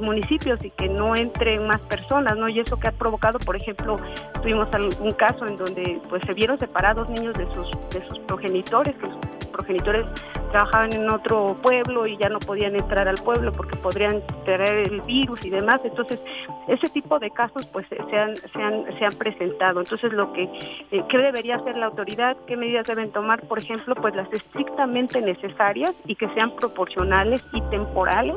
municipios 0.00 0.62
y 0.64 0.70
que 0.70 0.88
no 0.88 1.14
entren 1.16 1.66
más 1.66 1.86
personas, 1.86 2.36
¿no? 2.36 2.48
Y 2.48 2.60
eso 2.60 2.76
que 2.78 2.88
ha 2.88 2.92
provocado, 2.92 3.38
por 3.38 3.56
ejemplo, 3.56 3.96
tuvimos 4.42 4.68
algún 4.72 5.12
caso 5.12 5.46
en 5.46 5.56
donde 5.56 6.00
pues 6.08 6.22
se 6.26 6.32
vieron 6.32 6.58
separados 6.58 7.08
niños 7.10 7.34
de 7.34 7.46
sus 7.52 7.70
de 7.90 8.06
sus 8.08 8.18
progenitores, 8.20 8.94
que 8.96 9.06
progenitores 9.56 10.04
trabajaban 10.52 10.92
en 10.92 11.10
otro 11.10 11.56
pueblo 11.62 12.06
y 12.06 12.16
ya 12.16 12.28
no 12.28 12.38
podían 12.38 12.74
entrar 12.74 13.08
al 13.08 13.16
pueblo 13.16 13.52
porque 13.52 13.76
podrían 13.78 14.22
traer 14.44 14.88
el 14.88 15.00
virus 15.02 15.44
y 15.44 15.50
demás. 15.50 15.80
Entonces, 15.84 16.20
ese 16.68 16.88
tipo 16.88 17.18
de 17.18 17.30
casos 17.30 17.66
pues 17.66 17.86
se 17.88 18.16
han, 18.16 18.36
se 18.36 18.62
han, 18.62 18.98
se 18.98 19.04
han 19.04 19.12
presentado. 19.18 19.80
Entonces, 19.80 20.12
lo 20.12 20.32
que 20.32 20.44
eh, 20.44 21.04
¿qué 21.08 21.18
debería 21.18 21.56
hacer 21.56 21.76
la 21.76 21.86
autoridad? 21.86 22.36
¿Qué 22.46 22.56
medidas 22.56 22.86
deben 22.86 23.10
tomar? 23.10 23.42
Por 23.48 23.58
ejemplo, 23.58 23.94
pues 23.96 24.14
las 24.14 24.32
estrictamente 24.32 25.20
necesarias 25.20 25.92
y 26.06 26.14
que 26.14 26.28
sean 26.34 26.54
proporcionales 26.56 27.44
y 27.52 27.60
temporales 27.62 28.36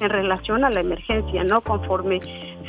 en 0.00 0.10
relación 0.10 0.64
a 0.64 0.70
la 0.70 0.80
emergencia, 0.80 1.44
¿no? 1.44 1.60
Conforme 1.60 2.20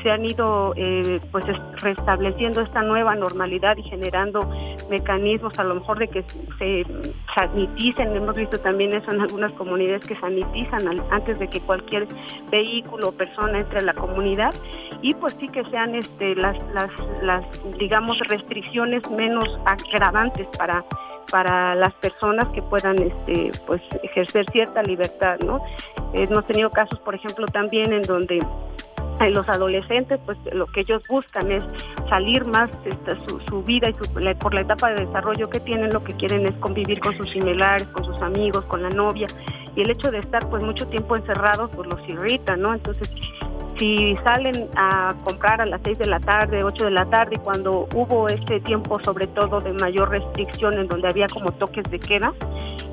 se 0.03 0.11
han 0.11 0.25
ido 0.25 0.73
eh, 0.75 1.19
pues 1.31 1.45
restableciendo 1.81 2.61
esta 2.61 2.81
nueva 2.81 3.15
normalidad 3.15 3.77
y 3.77 3.83
generando 3.83 4.49
mecanismos 4.89 5.57
a 5.59 5.63
lo 5.63 5.75
mejor 5.75 5.99
de 5.99 6.07
que 6.07 6.23
se 6.57 6.85
saniticen, 7.33 8.15
hemos 8.15 8.35
visto 8.35 8.59
también 8.59 8.93
eso 8.93 9.11
en 9.11 9.21
algunas 9.21 9.51
comunidades 9.53 10.05
que 10.05 10.15
sanitizan 10.19 10.81
antes 11.11 11.39
de 11.39 11.47
que 11.47 11.61
cualquier 11.61 12.07
vehículo 12.49 13.09
o 13.09 13.11
persona 13.11 13.59
entre 13.59 13.79
a 13.79 13.83
la 13.83 13.93
comunidad. 13.93 14.53
Y 15.01 15.13
pues 15.13 15.35
sí 15.39 15.47
que 15.49 15.63
sean 15.65 15.95
este 15.95 16.35
las 16.35 16.57
las 16.73 16.91
las 17.21 17.45
digamos 17.77 18.19
restricciones 18.19 19.09
menos 19.11 19.59
agravantes 19.65 20.47
para 20.57 20.83
para 21.31 21.75
las 21.75 21.93
personas 21.95 22.47
que 22.49 22.61
puedan 22.61 22.99
este 23.01 23.51
pues 23.67 23.81
ejercer 24.03 24.45
cierta 24.51 24.81
libertad 24.81 25.37
no 25.45 25.61
hemos 26.13 26.45
tenido 26.47 26.69
casos 26.71 26.99
por 27.01 27.13
ejemplo 27.13 27.45
también 27.45 27.93
en 27.93 28.01
donde 28.01 28.39
los 29.27 29.47
adolescentes, 29.49 30.19
pues 30.25 30.37
lo 30.53 30.65
que 30.67 30.81
ellos 30.81 30.99
buscan 31.09 31.51
es 31.51 31.63
salir 32.09 32.45
más 32.47 32.69
este, 32.85 33.19
su, 33.27 33.39
su, 33.49 33.63
vida 33.63 33.89
y 33.89 33.93
su, 33.93 34.09
por 34.39 34.53
la 34.53 34.61
etapa 34.61 34.89
de 34.91 35.05
desarrollo 35.05 35.49
que 35.49 35.59
tienen, 35.59 35.91
lo 35.91 36.03
que 36.03 36.13
quieren 36.13 36.45
es 36.45 36.53
convivir 36.59 36.99
con 36.99 37.15
sus 37.17 37.29
similares, 37.31 37.87
con 37.87 38.05
sus 38.05 38.19
amigos, 38.21 38.63
con 38.65 38.81
la 38.81 38.89
novia, 38.89 39.27
y 39.75 39.81
el 39.81 39.89
hecho 39.89 40.09
de 40.09 40.19
estar 40.19 40.49
pues 40.49 40.63
mucho 40.63 40.87
tiempo 40.87 41.15
encerrados 41.15 41.69
pues 41.75 41.89
los 41.89 42.07
irrita, 42.07 42.55
¿no? 42.55 42.73
Entonces 42.73 43.09
si 43.77 44.13
salen 44.23 44.67
a 44.75 45.15
comprar 45.23 45.61
a 45.61 45.65
las 45.65 45.79
6 45.83 45.99
de 45.99 46.07
la 46.07 46.19
tarde, 46.19 46.63
8 46.63 46.85
de 46.85 46.91
la 46.91 47.05
tarde, 47.05 47.35
y 47.35 47.39
cuando 47.39 47.87
hubo 47.95 48.27
este 48.27 48.59
tiempo 48.59 49.01
sobre 49.03 49.25
todo 49.27 49.59
de 49.59 49.73
mayor 49.73 50.09
restricción 50.09 50.77
en 50.77 50.87
donde 50.87 51.07
había 51.07 51.27
como 51.27 51.51
toques 51.53 51.89
de 51.89 51.97
queda 51.97 52.33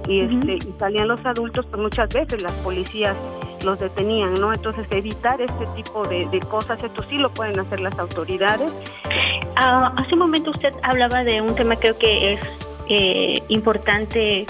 y, 0.09 0.21
este, 0.21 0.56
y 0.56 0.75
salían 0.78 1.09
los 1.09 1.25
adultos, 1.26 1.66
pues 1.66 1.83
muchas 1.83 2.09
veces 2.09 2.40
las 2.40 2.52
policías 2.62 3.16
los 3.64 3.78
detenían, 3.78 4.34
¿no? 4.34 4.52
Entonces 4.52 4.86
evitar 4.90 5.40
este 5.40 5.66
tipo 5.75 6.02
de, 6.06 6.40
cosas, 6.48 6.82
esto 6.82 7.02
sí 7.08 7.16
lo 7.18 7.28
pueden 7.30 7.58
hacer 7.58 7.80
las 7.80 7.98
autoridades. 7.98 8.70
Ah, 9.56 9.92
hace 9.96 10.14
un 10.14 10.20
momento 10.20 10.50
usted 10.50 10.75
hablaba 10.82 11.25
de 11.25 11.40
un 11.40 11.54
tema 11.54 11.76
creo 11.76 11.98
que 11.98 12.34
es 12.34 12.40
eh, 12.88 13.42
importante 13.48 14.46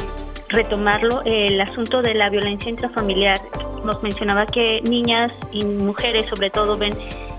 retomarlo, 0.48 1.22
el 1.24 1.60
asunto 1.60 2.02
de 2.02 2.14
la 2.14 2.28
violencia 2.30 2.70
intrafamiliar 2.70 3.40
nos 3.84 4.02
mencionaba 4.02 4.46
que 4.46 4.80
niñas 4.82 5.32
y 5.52 5.64
mujeres 5.64 6.28
sobre 6.28 6.50
todo 6.50 6.76
ven 6.76 6.94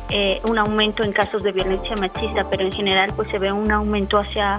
eh, 0.10 0.40
un 0.48 0.58
aumento 0.58 1.04
en 1.04 1.12
casos 1.12 1.44
de 1.44 1.52
violencia 1.52 1.96
machista, 1.98 2.50
pero 2.50 2.64
en 2.64 2.72
general 2.72 3.12
pues 3.16 3.30
se 3.30 3.40
ve 3.40 3.52
un 3.52 3.72
aumento 3.72 4.18
hacia 4.18 4.58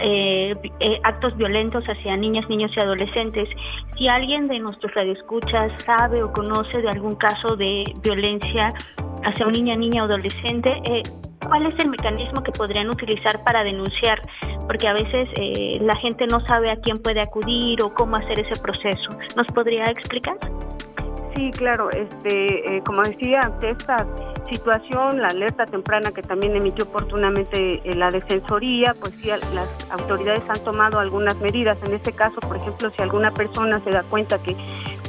eh, 0.00 0.54
eh, 0.80 1.00
actos 1.04 1.36
violentos 1.36 1.84
hacia 1.84 2.16
niñas, 2.16 2.48
niños 2.48 2.72
y 2.76 2.80
adolescentes. 2.80 3.48
Si 3.96 4.08
alguien 4.08 4.48
de 4.48 4.58
nuestros 4.58 4.94
radioescuchas 4.94 5.74
sabe 5.84 6.22
o 6.22 6.32
conoce 6.32 6.80
de 6.80 6.88
algún 6.88 7.14
caso 7.16 7.56
de 7.56 7.84
violencia 8.02 8.70
hacia 9.24 9.46
un 9.46 9.52
niña, 9.52 9.74
niña 9.74 10.02
o 10.02 10.06
adolescente, 10.06 10.80
eh, 10.84 11.02
¿cuál 11.46 11.66
es 11.66 11.74
el 11.78 11.90
mecanismo 11.90 12.42
que 12.42 12.52
podrían 12.52 12.88
utilizar 12.88 13.42
para 13.44 13.62
denunciar? 13.64 14.20
Porque 14.66 14.88
a 14.88 14.92
veces 14.92 15.28
eh, 15.36 15.78
la 15.80 15.96
gente 15.96 16.26
no 16.26 16.40
sabe 16.46 16.70
a 16.70 16.76
quién 16.76 16.96
puede 16.98 17.20
acudir 17.20 17.82
o 17.82 17.92
cómo 17.94 18.16
hacer 18.16 18.40
ese 18.40 18.60
proceso. 18.60 19.10
¿Nos 19.36 19.46
podría 19.48 19.84
explicar? 19.84 20.38
Sí, 21.40 21.50
claro. 21.52 21.88
Este, 21.90 22.76
eh, 22.76 22.82
como 22.84 23.00
decía, 23.00 23.40
ante 23.42 23.68
esta 23.68 24.06
situación, 24.50 25.20
la 25.20 25.28
alerta 25.28 25.64
temprana 25.64 26.10
que 26.12 26.20
también 26.20 26.54
emitió 26.54 26.84
oportunamente 26.84 27.80
eh, 27.82 27.94
la 27.94 28.10
Defensoría, 28.10 28.92
pues 29.00 29.14
sí, 29.14 29.28
las 29.28 29.68
autoridades 29.88 30.42
han 30.50 30.62
tomado 30.62 30.98
algunas 30.98 31.34
medidas. 31.36 31.82
En 31.84 31.94
este 31.94 32.12
caso, 32.12 32.40
por 32.40 32.58
ejemplo, 32.58 32.92
si 32.94 33.02
alguna 33.02 33.30
persona 33.30 33.80
se 33.80 33.90
da 33.90 34.02
cuenta 34.02 34.38
que 34.42 34.54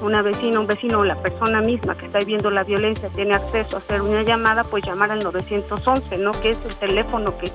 una 0.01 0.22
vecina, 0.22 0.60
un 0.60 0.67
vecino 0.67 1.00
o 1.00 1.03
la 1.03 1.15
persona 1.15 1.62
misma 1.62 1.96
que 1.96 2.05
está 2.05 2.20
viviendo 2.20 2.50
la 2.50 2.63
violencia 2.63 3.10
tiene 3.10 3.36
acceso 3.36 3.77
a 3.77 3.79
hacer 3.79 4.01
una 4.01 4.24
llamada, 4.24 4.63
pues 4.63 4.86
llamar 4.86 5.12
al 5.12 5.24
911, 5.24 6.17
¿no? 6.17 6.31
Que 6.31 6.50
es 6.50 6.65
el 6.65 6.75
teléfono 6.75 7.34
que 7.36 7.51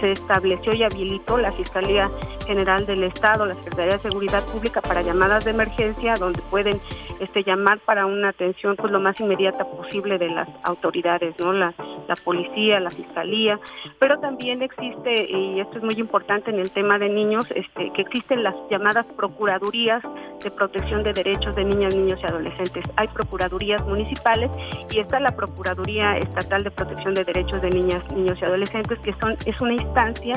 se 0.00 0.12
estableció 0.12 0.74
y 0.74 0.82
habilitó 0.82 1.38
la 1.38 1.52
Fiscalía 1.52 2.10
General 2.46 2.84
del 2.86 3.04
Estado, 3.04 3.46
la 3.46 3.54
Secretaría 3.54 3.94
de 3.94 4.00
Seguridad 4.00 4.44
Pública 4.44 4.80
para 4.80 5.02
llamadas 5.02 5.44
de 5.44 5.52
emergencia, 5.52 6.14
donde 6.16 6.42
pueden 6.50 6.78
este, 7.20 7.42
llamar 7.42 7.78
para 7.80 8.06
una 8.06 8.28
atención 8.28 8.76
pues 8.76 8.92
lo 8.92 9.00
más 9.00 9.18
inmediata 9.20 9.64
posible 9.64 10.18
de 10.18 10.28
las 10.28 10.48
autoridades, 10.64 11.34
¿no? 11.40 11.52
La, 11.52 11.74
la 12.06 12.16
policía, 12.16 12.78
la 12.80 12.90
fiscalía, 12.90 13.58
pero 13.98 14.18
también 14.18 14.62
existe, 14.62 15.30
y 15.30 15.60
esto 15.60 15.78
es 15.78 15.84
muy 15.84 15.94
importante 15.94 16.50
en 16.50 16.58
el 16.58 16.70
tema 16.70 16.98
de 16.98 17.08
niños, 17.08 17.44
este, 17.54 17.90
que 17.92 18.02
existen 18.02 18.42
las 18.42 18.54
llamadas 18.70 19.06
procuradurías 19.16 20.02
de 20.42 20.50
protección 20.50 21.02
de 21.02 21.12
derechos 21.12 21.56
de 21.56 21.64
niñas, 21.64 21.85
niños 21.94 22.18
y 22.22 22.26
adolescentes. 22.26 22.84
Hay 22.96 23.08
procuradurías 23.08 23.84
municipales 23.86 24.50
y 24.90 25.00
está 25.00 25.20
la 25.20 25.30
Procuraduría 25.30 26.16
Estatal 26.18 26.62
de 26.62 26.70
Protección 26.70 27.14
de 27.14 27.24
Derechos 27.24 27.60
de 27.62 27.70
Niñas, 27.70 28.02
Niños 28.14 28.38
y 28.40 28.44
Adolescentes, 28.44 28.98
que 29.00 29.14
son 29.20 29.32
es 29.44 29.60
una 29.60 29.74
instancia 29.74 30.34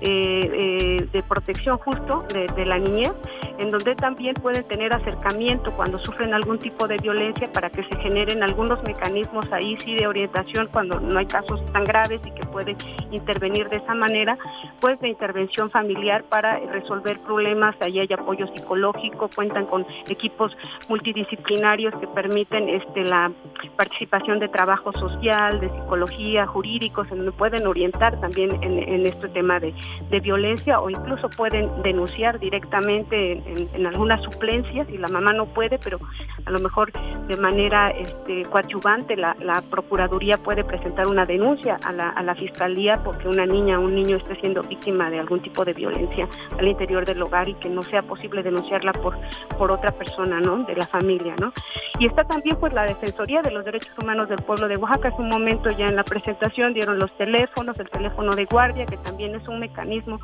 eh, 0.00 0.40
eh, 0.42 1.08
de 1.12 1.22
protección 1.22 1.76
justo 1.78 2.20
de, 2.32 2.64
la 2.64 2.78
niñez 2.78 3.12
en 3.60 3.68
donde 3.68 3.94
también 3.94 4.34
pueden 4.34 4.64
tener 4.64 4.94
acercamiento 4.94 5.70
cuando 5.76 5.98
sufren 5.98 6.32
algún 6.32 6.58
tipo 6.58 6.88
de 6.88 6.96
violencia 6.96 7.46
para 7.52 7.68
que 7.68 7.84
se 7.84 8.00
generen 8.00 8.42
algunos 8.42 8.82
mecanismos 8.82 9.46
ahí 9.52 9.76
sí 9.84 9.94
de 9.96 10.06
orientación 10.06 10.68
cuando 10.72 10.98
no 10.98 11.18
hay 11.18 11.26
casos 11.26 11.64
tan 11.72 11.84
graves 11.84 12.20
y 12.24 12.30
que 12.30 12.46
puede 12.48 12.74
intervenir 13.10 13.68
de 13.68 13.76
esa 13.76 13.94
manera, 13.94 14.38
pues 14.80 14.98
de 15.00 15.08
intervención 15.08 15.70
familiar 15.70 16.24
para 16.24 16.58
resolver 16.58 17.20
problemas, 17.20 17.76
ahí 17.82 17.98
hay 17.98 18.08
apoyo 18.12 18.46
psicológico, 18.54 19.28
cuentan 19.34 19.66
con 19.66 19.86
equipos 20.08 20.56
multidisciplinarios 20.88 21.94
que 22.00 22.06
permiten 22.06 22.68
este 22.68 23.04
la 23.04 23.30
participación 23.76 24.38
de 24.38 24.48
trabajo 24.48 24.92
social, 24.92 25.60
de 25.60 25.68
psicología, 25.68 26.46
jurídicos, 26.46 27.10
en 27.10 27.18
donde 27.18 27.32
pueden 27.32 27.66
orientar 27.66 28.18
también 28.20 28.62
en, 28.62 29.06
este 29.06 29.28
tema 29.28 29.60
de, 29.60 29.74
violencia 30.20 30.80
o 30.80 30.90
incluso 30.90 31.28
pueden 31.30 31.82
denunciar 31.82 32.38
directamente 32.38 33.42
en, 33.50 33.86
algunas 33.86 34.22
suplencias 34.22 34.88
y 34.90 34.98
la 34.98 35.08
mamá 35.08 35.32
no 35.32 35.46
puede, 35.46 35.78
pero 35.78 35.98
a 36.44 36.50
lo 36.50 36.58
mejor 36.58 36.92
de 36.92 37.36
manera 37.36 37.90
este, 37.90 38.44
coadyuvante 38.44 39.16
la, 39.16 39.34
Procuraduría 39.70 40.36
puede 40.36 40.64
presentar 40.64 41.06
una 41.06 41.26
denuncia 41.26 41.76
a 41.84 41.92
la, 41.92 42.10
a 42.10 42.22
la 42.22 42.34
Fiscalía 42.34 43.00
porque 43.04 43.28
una 43.28 43.46
niña 43.46 43.78
o 43.78 43.82
un 43.82 43.94
niño 43.94 44.16
esté 44.16 44.36
siendo 44.36 44.62
víctima 44.62 45.10
de 45.10 45.18
algún 45.18 45.40
tipo 45.40 45.64
de 45.64 45.72
violencia 45.74 46.28
al 46.58 46.66
interior 46.66 47.04
del 47.04 47.22
hogar 47.22 47.48
y 47.48 47.54
que 47.54 47.68
no 47.68 47.82
sea 47.82 48.02
posible 48.02 48.42
denunciarla 48.42 48.92
por, 48.92 49.16
por 49.58 49.70
otra 49.70 49.92
persona, 49.92 50.40
¿no? 50.40 50.64
De 50.64 50.74
la 50.74 50.86
familia, 50.86 51.34
¿no? 51.40 51.52
Y 51.98 52.06
está 52.06 52.24
también 52.24 52.56
pues 52.58 52.72
la 52.72 52.84
Defensoría 52.84 53.42
de 53.42 53.50
los 53.50 53.64
Derechos 53.64 53.92
Humanos 54.02 54.28
del 54.28 54.38
Pueblo 54.38 54.68
de 54.68 54.76
Oaxaca. 54.76 55.08
Hace 55.08 55.22
un 55.22 55.28
momento 55.28 55.70
ya 55.70 55.86
en 55.86 55.96
la 55.96 56.04
presentación 56.04 56.72
dieron 56.72 56.98
los 56.98 57.14
teléfonos, 57.16 57.78
el 57.78 57.88
teléfono 57.90 58.32
de 58.32 58.44
guardia, 58.46 58.86
que 58.86 58.96
también 58.98 59.34
es 59.34 59.46
un 59.48 59.60
mecanismo 59.60 60.18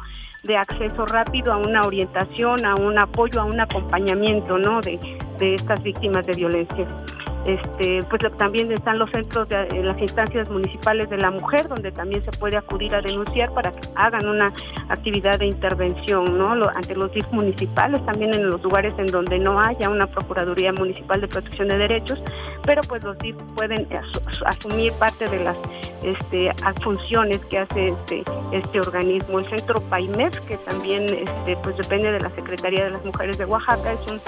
de 0.45 0.57
acceso 0.57 1.07
rápido 1.07 1.53
a 1.53 1.59
una 1.59 1.83
orientación, 1.83 2.65
a 2.65 2.75
un 2.75 2.99
apoyo, 3.17 3.41
a 3.41 3.45
un 3.47 3.59
acompañamiento, 3.59 4.59
¿no? 4.59 4.81
De, 4.83 4.99
de 5.39 5.55
estas 5.55 5.83
víctimas 5.83 6.27
de 6.27 6.35
violencia. 6.35 6.87
Este, 7.47 8.01
pues 8.11 8.23
también 8.37 8.73
están 8.73 8.99
los 8.99 9.09
centros 9.11 9.49
de 9.49 9.83
las 9.83 10.01
instancias 10.03 10.51
municipales 10.51 11.09
de 11.09 11.17
la 11.19 11.31
mujer 11.31 11.69
donde 11.69 11.93
también 11.93 12.23
se 12.25 12.33
puede 12.33 12.57
acudir 12.57 12.93
a 12.93 13.01
denunciar 13.01 13.53
para 13.55 13.71
que 13.71 13.89
hagan 13.95 14.29
una 14.29 14.49
actividad 14.89 15.39
de 15.39 15.47
intervención 15.47 16.25
no 16.37 16.55
ante 16.75 16.97
los 16.97 17.13
DIF 17.13 17.27
municipales 17.31 18.05
también 18.05 18.35
en 18.35 18.49
los 18.49 18.61
lugares 18.63 18.95
en 18.99 19.07
donde 19.07 19.39
no 19.39 19.61
haya 19.61 19.89
una 19.89 20.09
procuraduría 20.09 20.73
municipal 20.73 21.21
de 21.21 21.29
protección 21.29 21.69
de 21.69 21.79
derechos 21.79 22.21
pero 22.65 22.83
pues 22.83 23.05
los 23.05 23.17
DIF 23.19 23.37
pueden 23.55 23.87
asumir 24.45 24.93
parte 24.95 25.29
de 25.29 25.45
las 25.45 25.57
este, 26.03 26.49
funciones 26.83 27.41
que 27.47 27.59
hace 27.59 27.87
este, 27.87 28.23
este 28.53 28.81
organismo. 28.81 29.39
El 29.39 29.49
centro 29.49 29.81
PAIMEF 29.81 30.39
que 30.47 30.57
también 30.59 31.03
este, 31.03 31.57
pues 31.63 31.77
depende 31.77 32.11
de 32.13 32.21
la 32.21 32.31
Secretaría 32.31 32.85
de 32.85 32.91
las 32.91 33.05
Mujeres 33.05 33.39
de 33.39 33.45
Oaxaca 33.45 33.93
es 33.93 34.07
un 34.07 34.21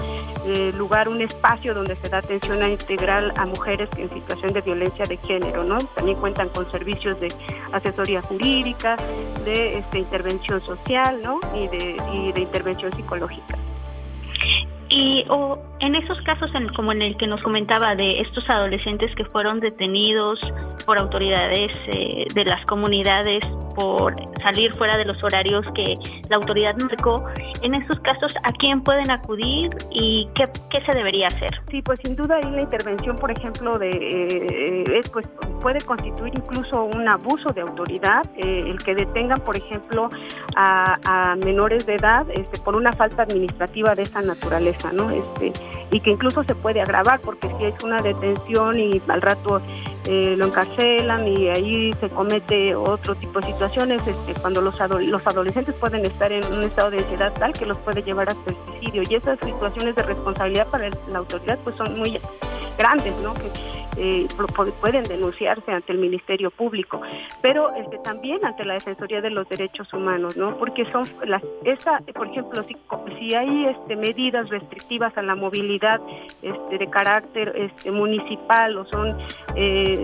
eh, 0.47 0.73
lugar 0.77 1.09
un 1.09 1.21
espacio 1.21 1.75
donde 1.75 1.95
se 1.97 2.09
da 2.09 2.19
atención 2.19 2.63
a 2.63 2.69
integrar 2.69 3.08
a 3.09 3.47
mujeres 3.47 3.89
en 3.97 4.11
situación 4.11 4.53
de 4.53 4.61
violencia 4.61 5.05
de 5.07 5.17
género, 5.17 5.65
¿no? 5.65 5.79
También 5.79 6.19
cuentan 6.19 6.49
con 6.51 6.71
servicios 6.71 7.19
de 7.21 7.33
asesoría 7.73 8.23
jurídica, 8.23 8.97
de 9.45 9.79
este, 9.79 9.99
intervención 9.99 10.61
social, 10.61 11.21
¿no? 11.23 11.41
Y 11.55 11.69
de, 11.69 11.97
y 12.13 12.33
de 12.33 12.41
intervención 12.41 12.93
psicológica. 12.93 13.57
Y 14.99 15.25
o 15.29 15.57
en 15.79 15.95
esos 15.95 16.21
casos, 16.23 16.53
en, 16.57 16.69
como 16.71 16.91
en 16.91 17.03
el 17.03 17.17
que 17.17 17.29
nos 17.29 17.41
comentaba 17.43 17.95
de 17.95 18.21
estos 18.21 18.51
adolescentes 18.51 19.15
que 19.15 19.25
fueron 19.27 19.61
detenidos 19.61 20.41
por 20.87 20.99
autoridades 20.99 21.71
eh, 21.87 22.27
de 22.35 22.45
las 22.45 22.65
comunidades 22.67 23.45
por 23.77 24.17
salir 24.43 24.75
fuera 24.77 24.97
de 24.97 25.05
los 25.05 25.23
horarios 25.23 25.65
que 25.73 25.95
la 26.29 26.37
autoridad 26.37 26.77
marcó, 26.79 27.25
en 27.63 27.77
esos 27.77 28.01
casos, 28.01 28.35
¿a 28.43 28.51
quién 28.53 28.83
pueden 28.83 29.09
acudir 29.11 29.69
y 29.93 30.29
qué, 30.35 30.47
se 30.85 30.93
debería 30.93 31.29
hacer? 31.29 31.61
Sí, 31.71 31.81
pues 31.83 32.01
sin 32.03 32.17
duda 32.17 32.41
ahí 32.43 32.51
la 32.51 32.63
intervención, 32.63 33.15
por 33.15 33.31
ejemplo, 33.31 33.79
de 33.79 33.91
eh, 33.91 34.85
es, 34.99 35.09
pues 35.11 35.29
puede 35.61 35.81
constituir 35.83 36.33
incluso 36.37 36.85
un 36.93 37.09
abuso 37.09 37.51
de 37.55 37.61
autoridad, 37.61 38.23
eh, 38.37 38.65
el 38.67 38.79
que 38.79 38.97
detengan, 38.97 39.39
por 39.45 39.57
ejemplo, 39.57 40.09
a, 40.57 40.95
a 41.05 41.37
menores 41.37 41.87
de 41.87 41.95
edad 41.95 42.27
este, 42.35 42.59
por 42.59 42.77
una 42.77 42.93
falta 42.93 43.23
administrativa 43.23 43.95
de 43.95 44.03
esa 44.03 44.23
naturaleza, 44.23 44.88
¿no? 44.93 45.11
Este, 45.11 45.53
y 45.91 46.01
que 46.01 46.11
incluso 46.11 46.45
se 46.45 46.55
puede 46.55 46.81
agravar 46.81 47.21
porque 47.21 47.49
si 47.59 47.67
es 47.67 47.75
una 47.83 47.99
detención 47.99 48.79
y 48.79 49.01
al 49.09 49.23
rato 49.23 49.61
eh, 50.05 50.35
lo 50.37 50.47
encarcelan 50.47 51.27
y 51.27 51.49
ahí 51.49 51.93
se 51.95 52.09
comete 52.09 52.75
otro 52.75 53.15
tipo 53.15 53.41
de 53.41 53.47
situaciones 53.49 54.03
este, 54.07 54.35
cuando 54.41 54.61
los, 54.61 54.79
los 55.01 55.27
adolescentes 55.27 55.75
pueden 55.75 56.05
estar 56.05 56.31
en 56.33 56.45
un 56.53 56.63
estado 56.63 56.91
de 56.91 56.99
ansiedad 56.99 57.33
tal 57.33 57.53
que 57.53 57.67
los 57.67 57.79
puede 57.79 58.03
llevar 58.03 58.29
hasta 58.31 58.51
el 58.51 58.57
suicidio 58.67 59.03
y 59.09 59.15
esas 59.15 59.39
situaciones 59.45 59.95
de 59.97 60.03
responsabilidad 60.03 60.67
para 60.69 60.89
la 61.11 61.19
autoridad 61.19 61.59
pues 61.65 61.77
son 61.77 61.99
muy 61.99 62.21
grandes, 62.77 63.15
¿no? 63.23 63.35
Que, 63.35 63.51
eh, 63.99 64.29
pueden 64.81 65.03
denunciarse 65.05 65.73
ante 65.73 65.93
el 65.93 65.99
Ministerio 65.99 66.51
Público, 66.51 67.01
pero 67.43 67.75
este, 67.75 67.99
también 67.99 68.45
ante 68.45 68.65
la 68.65 68.75
Defensoría 68.75 69.21
de 69.21 69.31
los 69.31 69.49
Derechos 69.49 69.93
Humanos, 69.93 70.37
¿no? 70.37 70.57
Porque 70.57 70.85
son 70.93 71.03
las, 71.27 71.43
esa, 71.65 71.99
por 72.15 72.29
ejemplo, 72.29 72.65
si, 73.19 73.35
hay 73.35 73.67
este, 73.67 73.97
medidas 73.97 74.49
restrictivas 74.49 75.17
a 75.19 75.23
la 75.23 75.35
movilidad 75.35 76.01
este, 76.43 76.79
de 76.79 76.87
carácter 76.89 77.53
este, 77.57 77.91
municipal 77.91 78.79
o 78.79 78.85
son 78.87 79.11
eh, 79.57 80.01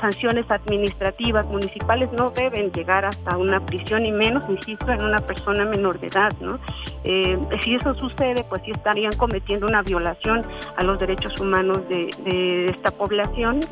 sanciones 0.00 0.50
administrativas 0.50 1.46
municipales, 1.48 2.10
no 2.18 2.30
deben 2.30 2.72
llegar 2.72 3.06
hasta 3.06 3.36
una 3.36 3.64
prisión 3.64 4.04
y 4.06 4.12
menos, 4.12 4.48
insisto, 4.48 4.90
en 4.90 5.04
una 5.04 5.18
persona 5.18 5.64
menor 5.64 6.00
de 6.00 6.08
edad, 6.08 6.32
¿no? 6.40 6.58
Eh, 7.04 7.38
si 7.62 7.76
eso 7.76 7.94
sucede, 7.94 8.44
pues 8.48 8.62
sí 8.64 8.72
estarían 8.72 9.12
cometiendo 9.12 9.66
una 9.66 9.82
violación 9.82 10.42
a 10.76 10.84
los 10.84 10.98
derechos 10.98 11.38
humanos 11.40 11.78
de 11.88 12.66
esta 12.66 12.90
población 12.90 13.19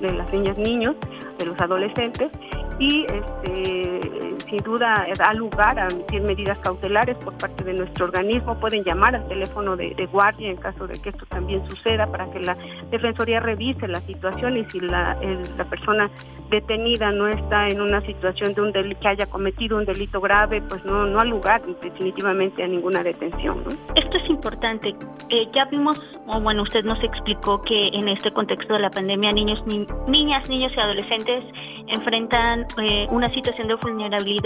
de 0.01 0.13
las 0.15 0.33
niñas, 0.33 0.59
niños, 0.59 0.97
de 1.39 1.47
los 1.47 1.61
adolescentes 1.61 2.31
y 2.79 3.05
este, 3.05 4.29
sin 4.49 4.59
duda 4.59 5.05
da 5.19 5.33
lugar 5.33 5.79
a 5.79 5.89
emitir 5.89 6.23
medidas 6.23 6.59
cautelares 6.61 7.17
por 7.17 7.37
parte 7.37 7.65
de 7.65 7.75
nuestro 7.75 8.07
organismo. 8.07 8.59
Pueden 8.59 8.85
llamar 8.85 9.15
al 9.15 9.27
teléfono 9.29 9.77
de, 9.77 10.09
guardia 10.13 10.51
en 10.51 10.57
caso 10.57 10.87
de 10.87 11.01
que 11.01 11.11
esto 11.11 11.27
también 11.27 11.69
suceda 11.69 12.07
para 12.07 12.31
que 12.31 12.41
la 12.41 12.57
Defensoría 12.91 13.41
revise 13.41 13.87
la 13.89 14.01
situación 14.01 14.57
y 14.57 14.65
si 14.71 14.81
la, 14.81 15.17
la 15.57 15.65
persona 15.65 16.11
detenida 16.51 17.13
no 17.13 17.29
está 17.29 17.69
en 17.69 17.81
una 17.81 18.01
situación 18.03 18.55
de 18.55 18.63
un 18.63 18.73
delito, 18.73 19.01
que 19.01 19.09
haya 19.09 19.27
cometido 19.27 19.77
un 19.77 19.85
delito 19.85 20.21
grave, 20.21 20.63
pues 20.63 20.85
no, 20.85 21.07
no 21.07 21.21
ha 21.21 21.25
lugar 21.25 21.63
definitivamente 21.83 22.63
a 22.63 22.67
ninguna 22.67 23.03
detención. 23.03 23.65
Esto 23.95 24.17
es 24.17 24.29
importante. 24.31 24.95
Eh, 25.29 25.49
ya 25.55 25.67
vimos, 25.67 26.01
o 26.27 26.41
bueno, 26.41 26.63
usted 26.63 26.85
nos 26.85 27.03
explicó 27.03 27.63
que 27.63 27.89
en 27.89 28.09
este 28.09 28.33
contexto 28.33 28.75
de 28.75 28.81
la 28.81 28.91
pandemia 28.91 29.33
niños, 29.33 29.63
niñas, 30.07 30.49
niños 30.49 30.73
y 30.77 30.81
adolescentes 30.81 31.45
enfrentan 31.87 32.67
eh, 32.83 33.07
una 33.11 33.33
situación 33.33 33.69
de 33.69 33.75
vulnerabilidad, 33.75 34.38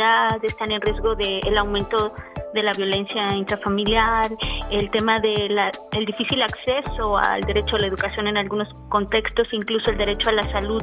están 0.43 0.73
en 0.73 0.81
riesgo 0.81 1.15
del 1.15 1.59
aumento 1.59 2.15
de 2.55 2.63
la 2.63 2.73
violencia 2.75 3.35
intrafamiliar, 3.35 4.31
el 4.71 4.91
tema 4.91 5.19
del 5.21 5.59
el 5.93 6.05
difícil 6.05 6.43
acceso 6.43 7.17
al 7.17 7.41
derecho 7.43 7.77
a 7.77 7.81
la 7.81 7.87
educación 7.87 8.27
en 8.27 8.37
algunos 8.37 8.73
contextos, 8.89 9.53
incluso 9.53 9.91
el 9.91 9.99
derecho 9.99 10.31
a 10.31 10.33
la 10.33 10.43
salud. 10.53 10.83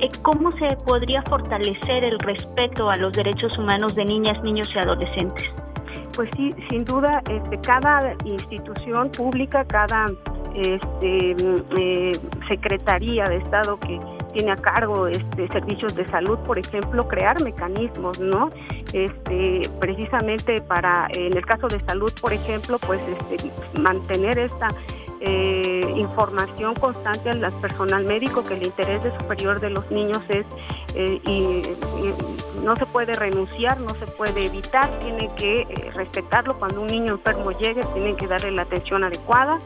Eh, 0.00 0.10
¿Cómo 0.22 0.50
se 0.52 0.76
podría 0.84 1.22
fortalecer 1.22 2.04
el 2.04 2.18
respeto 2.18 2.90
a 2.90 2.96
los 2.96 3.12
derechos 3.12 3.56
humanos 3.56 3.94
de 3.94 4.04
niñas, 4.04 4.42
niños 4.42 4.70
y 4.74 4.78
adolescentes? 4.78 5.48
Pues 6.14 6.28
sí, 6.36 6.50
sin 6.68 6.84
duda, 6.84 7.22
este, 7.30 7.58
cada 7.62 8.14
institución 8.24 9.10
pública, 9.12 9.64
cada 9.64 10.06
este, 10.54 11.36
eh, 11.78 12.12
Secretaría 12.48 13.24
de 13.24 13.36
Estado 13.36 13.78
que 13.78 13.98
tiene 14.32 14.52
a 14.52 14.56
cargo 14.56 15.06
este, 15.06 15.48
servicios 15.48 15.94
de 15.94 16.06
salud, 16.06 16.38
por 16.40 16.58
ejemplo, 16.58 17.06
crear 17.08 17.42
mecanismos, 17.42 18.18
¿no? 18.18 18.48
Este, 18.92 19.68
precisamente 19.80 20.60
para, 20.62 21.06
en 21.10 21.36
el 21.36 21.44
caso 21.46 21.68
de 21.68 21.80
salud, 21.80 22.12
por 22.20 22.32
ejemplo, 22.32 22.78
pues 22.78 23.00
este, 23.30 23.50
mantener 23.80 24.38
esta 24.38 24.68
eh, 25.24 25.94
información 25.96 26.74
constante 26.74 27.30
al 27.30 27.52
personal 27.60 28.04
médico 28.04 28.42
que 28.42 28.54
el 28.54 28.64
interés 28.64 29.04
de 29.04 29.16
superior 29.20 29.60
de 29.60 29.70
los 29.70 29.88
niños 29.92 30.20
es 30.28 30.44
eh, 30.96 31.20
y, 31.24 31.62
no 32.64 32.74
se 32.76 32.86
puede 32.86 33.14
renunciar, 33.14 33.80
no 33.80 33.94
se 33.94 34.06
puede 34.06 34.46
evitar, 34.46 34.88
tiene 35.00 35.28
que 35.36 35.62
eh, 35.62 35.90
respetarlo 35.94 36.58
cuando 36.58 36.80
un 36.80 36.88
niño 36.88 37.12
enfermo 37.12 37.52
llegue, 37.52 37.82
tienen 37.94 38.16
que 38.16 38.26
darle 38.26 38.50
la 38.50 38.62
atención 38.62 39.04
adecuada 39.04 39.60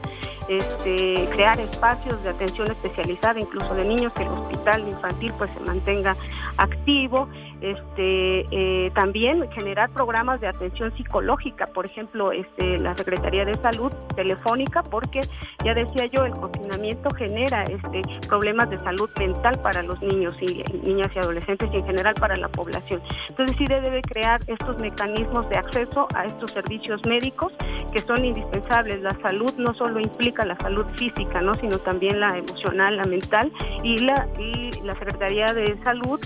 este, 0.48 1.28
crear 1.32 1.58
espacios 1.60 2.22
de 2.22 2.30
atención 2.30 2.70
especializada, 2.70 3.40
incluso 3.40 3.74
de 3.74 3.84
niños, 3.84 4.12
que 4.12 4.22
el 4.22 4.28
hospital 4.28 4.86
infantil 4.88 5.32
pues 5.38 5.50
se 5.52 5.60
mantenga 5.60 6.16
activo, 6.56 7.28
este, 7.60 8.46
eh, 8.50 8.90
también 8.94 9.50
generar 9.50 9.90
programas 9.90 10.40
de 10.40 10.46
atención 10.46 10.94
psicológica, 10.96 11.66
por 11.68 11.86
ejemplo, 11.86 12.32
este, 12.32 12.78
la 12.78 12.94
Secretaría 12.94 13.44
de 13.44 13.54
Salud 13.54 13.92
telefónica, 14.14 14.82
porque 14.82 15.20
ya 15.64 15.74
decía 15.74 16.06
yo, 16.06 16.24
el 16.24 16.32
confinamiento 16.32 17.08
genera 17.14 17.64
este, 17.64 18.02
problemas 18.28 18.68
de 18.70 18.78
salud 18.78 19.08
mental 19.18 19.58
para 19.62 19.82
los 19.82 20.00
niños 20.02 20.34
y 20.40 20.62
niñas 20.86 21.08
y 21.14 21.18
adolescentes 21.18 21.70
y 21.72 21.76
en 21.76 21.86
general 21.86 22.14
para 22.14 22.36
la 22.36 22.48
población. 22.48 23.02
Entonces 23.28 23.56
sí 23.56 23.64
debe 23.66 24.02
crear 24.02 24.40
estos 24.46 24.78
mecanismos 24.80 25.48
de 25.48 25.58
acceso 25.58 26.06
a 26.14 26.24
estos 26.24 26.50
servicios 26.52 27.00
médicos 27.06 27.52
que 27.92 28.00
son 28.00 28.24
indispensables. 28.24 29.00
La 29.00 29.16
salud 29.22 29.52
no 29.56 29.74
solo 29.74 29.98
implica 30.00 30.35
la 30.44 30.56
salud 30.56 30.86
física, 30.96 31.40
¿no? 31.40 31.54
sino 31.54 31.78
también 31.78 32.20
la 32.20 32.36
emocional, 32.36 32.96
la 32.96 33.04
mental 33.04 33.52
y 33.82 33.98
la, 33.98 34.28
y 34.38 34.70
la 34.82 34.92
Secretaría 34.92 35.52
de 35.54 35.78
Salud 35.82 36.20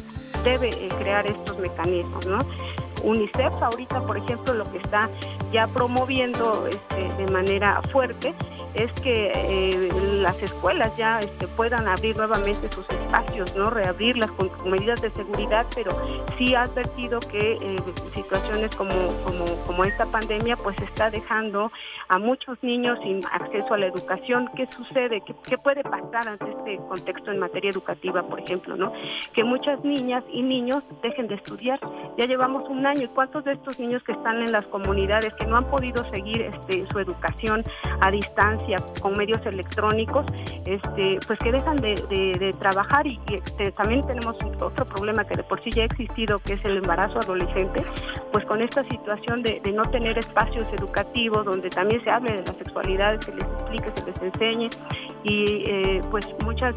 debe 0.45 0.69
eh, 0.69 0.89
crear 0.99 1.27
estos 1.31 1.59
mecanismos, 1.59 2.27
¿no? 2.27 2.39
UNICEF 3.03 3.55
ahorita, 3.63 4.03
por 4.07 4.19
ejemplo, 4.19 4.55
lo 4.55 4.65
que 4.65 4.79
está 4.79 5.09
ya 5.53 5.67
promoviendo 5.67 6.67
este, 6.67 7.15
de 7.15 7.33
manera 7.33 7.81
fuerte 7.91 8.35
es 8.75 8.93
que 8.93 9.33
eh, 9.35 9.89
las 10.21 10.41
escuelas 10.43 10.97
ya 10.97 11.21
este, 11.21 11.47
puedan 11.49 11.89
abrir 11.89 12.17
nuevamente 12.17 12.69
sus 12.71 12.89
espacios, 12.89 13.55
no 13.57 13.71
reabrirlas 13.71 14.31
con, 14.33 14.51
medidas 14.71 15.01
de 15.01 15.11
seguridad, 15.11 15.67
pero 15.75 15.91
sí 16.37 16.55
ha 16.55 16.63
advertido 16.63 17.21
que 17.21 17.53
eh, 17.53 17.77
situaciones 18.15 18.75
como, 18.77 18.93
como, 19.25 19.45
como, 19.67 19.85
esta 19.85 20.07
pandemia 20.07 20.57
pues 20.57 20.81
está 20.83 21.11
dejando 21.11 21.73
a 22.09 22.19
muchos 22.19 22.63
niños 22.63 22.99
sin 23.03 23.21
acceso 23.33 23.75
a 23.75 23.79
la 23.79 23.87
educación. 23.87 24.51
¿Qué 24.55 24.67
sucede? 24.67 25.23
¿Qué, 25.23 25.35
qué 25.49 25.59
puede 25.59 25.83
pasar 25.83 26.29
ante 26.29 26.51
este 26.51 26.77
contexto 26.89 27.31
en 27.31 27.39
materia 27.39 27.71
educativa, 27.71 28.23
por 28.23 28.41
ejemplo? 28.41 28.77
no 28.77 28.93
Que 29.33 29.43
muchas 29.43 29.83
niñas 29.85 30.23
y 30.31 30.43
niños 30.43 30.85
dejen 31.03 31.27
de 31.29 31.37
estudiar. 31.37 31.81
Ya 32.19 32.27
llevamos 32.27 32.69
un 32.69 32.87
año 32.87 33.05
y 33.05 33.09
cuántos 33.09 33.45
de 33.45 33.53
estos 33.53 33.79
niños 33.81 34.03
que 34.05 34.13
están 34.13 34.43
en 34.43 34.53
las 34.53 34.67
comunidades 34.67 35.33
que 35.35 35.47
no 35.47 35.57
han 35.57 35.69
podido 35.71 36.09
seguir 36.11 36.43
este, 36.43 36.87
su 36.91 36.99
educación 36.99 37.65
a 38.01 38.11
distancia 38.11 38.60
con 39.01 39.13
medios 39.15 39.45
electrónicos, 39.45 40.27
este, 40.67 41.19
pues 41.27 41.39
que 41.39 41.53
dejan 41.53 41.77
de, 41.77 42.55
trabajar 42.59 43.07
y, 43.07 43.19
este, 43.33 43.71
también 43.73 44.03
tenemos 44.03 44.37
otro 44.61 44.85
problema 44.87 45.25
que 45.25 45.37
de 45.37 45.43
por 45.43 45.63
sí 45.63 45.71
ya 45.71 45.83
ha 45.83 45.87
existido, 45.87 46.37
que 46.39 46.55
es 46.55 46.65
el 46.65 46.79
embarazo 46.79 47.21
adolescente, 47.21 47.85
pues 48.33 48.45
con 48.45 48.61
esta 48.61 48.83
situación 48.85 49.43
de, 49.43 49.61
no 49.71 49.83
tener 49.83 50.19
espacios 50.19 50.65
educativos 50.79 51.45
donde 51.45 51.71
también 51.71 52.03
se 52.03 52.11
hable 52.11 52.33
de 52.33 52.43
la 52.43 52.59
sexualidad, 52.59 53.21
se 53.21 53.33
les 53.33 53.45
explique, 53.45 53.89
se 53.95 54.07
les 54.07 54.23
enseñe 54.23 54.69
y 55.23 55.65
eh, 55.69 56.01
pues 56.11 56.27
muchas 56.45 56.75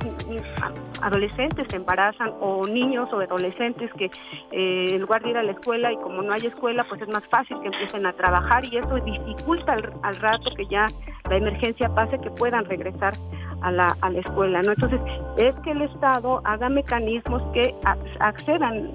adolescentes 1.01 1.65
se 1.69 1.77
embarazan 1.77 2.33
o 2.39 2.65
niños 2.67 3.09
o 3.13 3.19
adolescentes 3.19 3.89
que 3.93 4.09
eh, 4.51 4.85
en 4.89 5.01
lugar 5.01 5.23
de 5.23 5.29
ir 5.29 5.37
a 5.37 5.43
la 5.43 5.53
escuela 5.53 5.91
y 5.91 5.97
como 5.97 6.21
no 6.21 6.33
hay 6.33 6.45
escuela 6.45 6.85
pues 6.87 7.01
es 7.01 7.07
más 7.07 7.25
fácil 7.29 7.59
que 7.61 7.67
empiecen 7.67 8.05
a 8.05 8.13
trabajar 8.13 8.63
y 8.65 8.77
eso 8.77 8.95
dificulta 8.95 9.73
al 9.73 10.15
rato 10.15 10.49
que 10.55 10.65
ya 10.65 10.85
la 11.29 11.37
emergencia 11.37 11.89
pase 11.89 12.19
que 12.19 12.29
puedan 12.31 12.65
regresar 12.65 13.13
a 13.63 13.71
la, 13.71 13.95
a 14.01 14.09
la 14.09 14.19
escuela. 14.19 14.61
¿no? 14.61 14.73
Entonces, 14.73 14.99
es 15.37 15.55
que 15.63 15.71
el 15.71 15.81
Estado 15.81 16.41
haga 16.43 16.69
mecanismos 16.69 17.41
que 17.53 17.73
accedan 18.19 18.91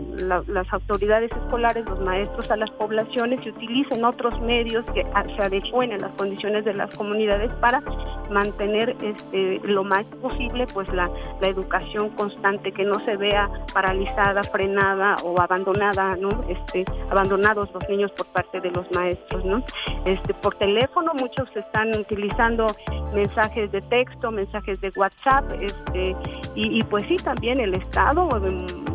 las 0.46 0.72
autoridades 0.72 1.31
escolares, 1.33 1.85
los 1.87 2.00
maestros 2.00 2.50
a 2.50 2.57
las 2.57 2.70
poblaciones 2.72 3.44
y 3.44 3.50
utilicen 3.50 4.04
otros 4.04 4.40
medios 4.40 4.85
que 4.92 5.02
se 5.02 5.42
adecuen 5.44 5.92
a 5.92 5.98
las 5.98 6.16
condiciones 6.16 6.64
de 6.64 6.74
las 6.74 6.94
comunidades 6.96 7.50
para 7.61 7.83
mantener 8.31 8.94
este, 9.02 9.61
lo 9.64 9.85
más 9.85 10.04
posible 10.20 10.66
pues 10.72 10.88
la, 10.92 11.11
la 11.40 11.48
educación 11.48 12.11
constante, 12.11 12.72
que 12.72 12.85
no 12.85 13.00
se 13.04 13.16
vea 13.16 13.48
paralizada, 13.72 14.42
frenada 14.42 15.16
o 15.24 15.40
abandonada, 15.40 16.16
¿no? 16.16 16.28
Este, 16.48 16.85
abandonados 17.11 17.68
los 17.72 17.88
niños 17.88 18.12
por 18.12 18.26
parte 18.26 18.61
de 18.61 18.70
los 18.70 18.87
maestros, 18.94 19.44
¿no? 19.44 19.62
Este, 20.04 20.35
por 20.35 20.54
teléfono 20.57 21.12
muchos 21.14 21.48
están 21.57 21.88
utilizando 21.96 22.66
mensajes 23.14 23.72
de 23.72 23.81
texto, 23.83 24.31
mensajes 24.31 24.58
de 24.66 24.90
WhatsApp, 24.97 25.53
este, 25.61 26.16
y, 26.55 26.83
pues 26.85 27.05
sí, 27.09 27.16
también 27.16 27.61
el 27.61 27.75
Estado 27.75 28.29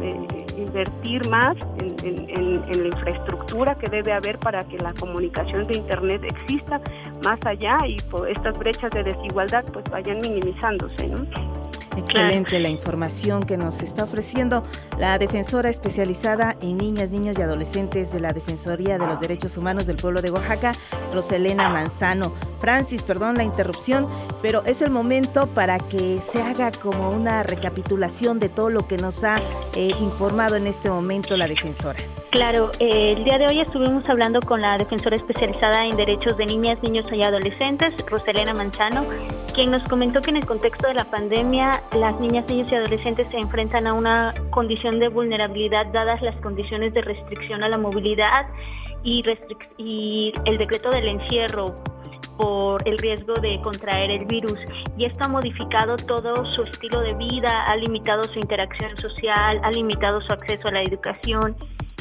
eh, 0.01 0.43
invertir 0.57 1.27
más 1.29 1.55
en, 1.77 2.61
la 2.63 2.87
infraestructura 2.87 3.75
que 3.75 3.89
debe 3.89 4.13
haber 4.13 4.37
para 4.39 4.63
que 4.63 4.77
la 4.77 4.93
comunicación 4.93 5.63
de 5.63 5.77
Internet 5.77 6.23
exista 6.23 6.81
más 7.23 7.39
allá 7.45 7.77
y 7.87 7.97
pues, 8.09 8.31
estas 8.35 8.57
brechas 8.57 8.91
de 8.91 9.03
desigualdad 9.03 9.63
pues 9.71 9.85
vayan 9.89 10.19
minimizándose, 10.21 11.07
¿no? 11.07 11.25
Excelente 11.97 12.59
la 12.59 12.69
información 12.69 13.43
que 13.43 13.55
nos 13.55 13.83
está 13.83 14.03
ofreciendo 14.03 14.63
la 14.97 15.17
defensora 15.19 15.69
especializada 15.69 16.55
en 16.61 16.77
niñas, 16.77 17.11
niños 17.11 17.37
y 17.37 17.41
adolescentes 17.41 18.11
de 18.11 18.19
la 18.19 18.33
Defensoría 18.33 18.97
de 18.97 19.05
los 19.05 19.19
Derechos 19.19 19.57
Humanos 19.57 19.85
del 19.85 19.97
Pueblo 19.97 20.21
de 20.21 20.31
Oaxaca, 20.31 20.73
Roselena 21.13 21.69
Manzano. 21.69 22.33
Francis, 22.63 23.01
perdón 23.01 23.35
la 23.35 23.43
interrupción, 23.43 24.07
pero 24.41 24.63
es 24.63 24.81
el 24.81 24.89
momento 24.89 25.47
para 25.47 25.79
que 25.79 26.17
se 26.19 26.41
haga 26.41 26.71
como 26.71 27.09
una 27.09 27.43
recapitulación 27.43 28.39
de 28.39 28.47
todo 28.47 28.69
lo 28.69 28.87
que 28.87 28.95
nos 28.95 29.25
ha 29.25 29.41
eh, 29.75 29.91
informado 29.99 30.55
en 30.55 30.67
este 30.67 30.89
momento 30.89 31.35
la 31.35 31.49
defensora. 31.49 31.99
Claro, 32.29 32.71
eh, 32.79 33.15
el 33.17 33.25
día 33.25 33.37
de 33.37 33.47
hoy 33.47 33.59
estuvimos 33.59 34.07
hablando 34.07 34.39
con 34.39 34.61
la 34.61 34.77
defensora 34.77 35.17
especializada 35.17 35.85
en 35.85 35.97
derechos 35.97 36.37
de 36.37 36.45
niñas, 36.45 36.81
niños 36.81 37.05
y 37.11 37.21
adolescentes, 37.21 37.93
Roselena 38.09 38.53
Manzano, 38.53 39.03
quien 39.53 39.69
nos 39.69 39.83
comentó 39.89 40.21
que 40.21 40.29
en 40.29 40.37
el 40.37 40.45
contexto 40.45 40.87
de 40.87 40.93
la 40.93 41.03
pandemia 41.03 41.83
las 41.97 42.17
niñas, 42.21 42.47
niños 42.47 42.71
y 42.71 42.75
adolescentes 42.75 43.27
se 43.29 43.39
enfrentan 43.39 43.87
a 43.87 43.93
una 43.93 44.33
condición 44.51 44.99
de 44.99 45.09
vulnerabilidad 45.09 45.87
dadas 45.87 46.21
las 46.21 46.37
condiciones 46.37 46.93
de 46.93 47.01
restricción 47.01 47.61
a 47.61 47.67
la 47.67 47.77
movilidad 47.77 48.47
y, 49.03 49.21
y 49.77 50.33
el 50.45 50.57
decreto 50.57 50.91
del 50.91 51.09
encierro 51.09 51.75
por 52.37 52.87
el 52.87 52.97
riesgo 52.97 53.33
de 53.35 53.59
contraer 53.61 54.11
el 54.11 54.25
virus 54.25 54.59
y 54.97 55.05
esto 55.05 55.25
ha 55.25 55.27
modificado 55.27 55.95
todo 55.95 56.45
su 56.53 56.63
estilo 56.63 57.01
de 57.01 57.15
vida, 57.15 57.65
ha 57.65 57.75
limitado 57.75 58.23
su 58.25 58.39
interacción 58.39 58.95
social, 58.97 59.59
ha 59.63 59.71
limitado 59.71 60.21
su 60.21 60.33
acceso 60.33 60.67
a 60.67 60.71
la 60.71 60.81
educación 60.83 61.55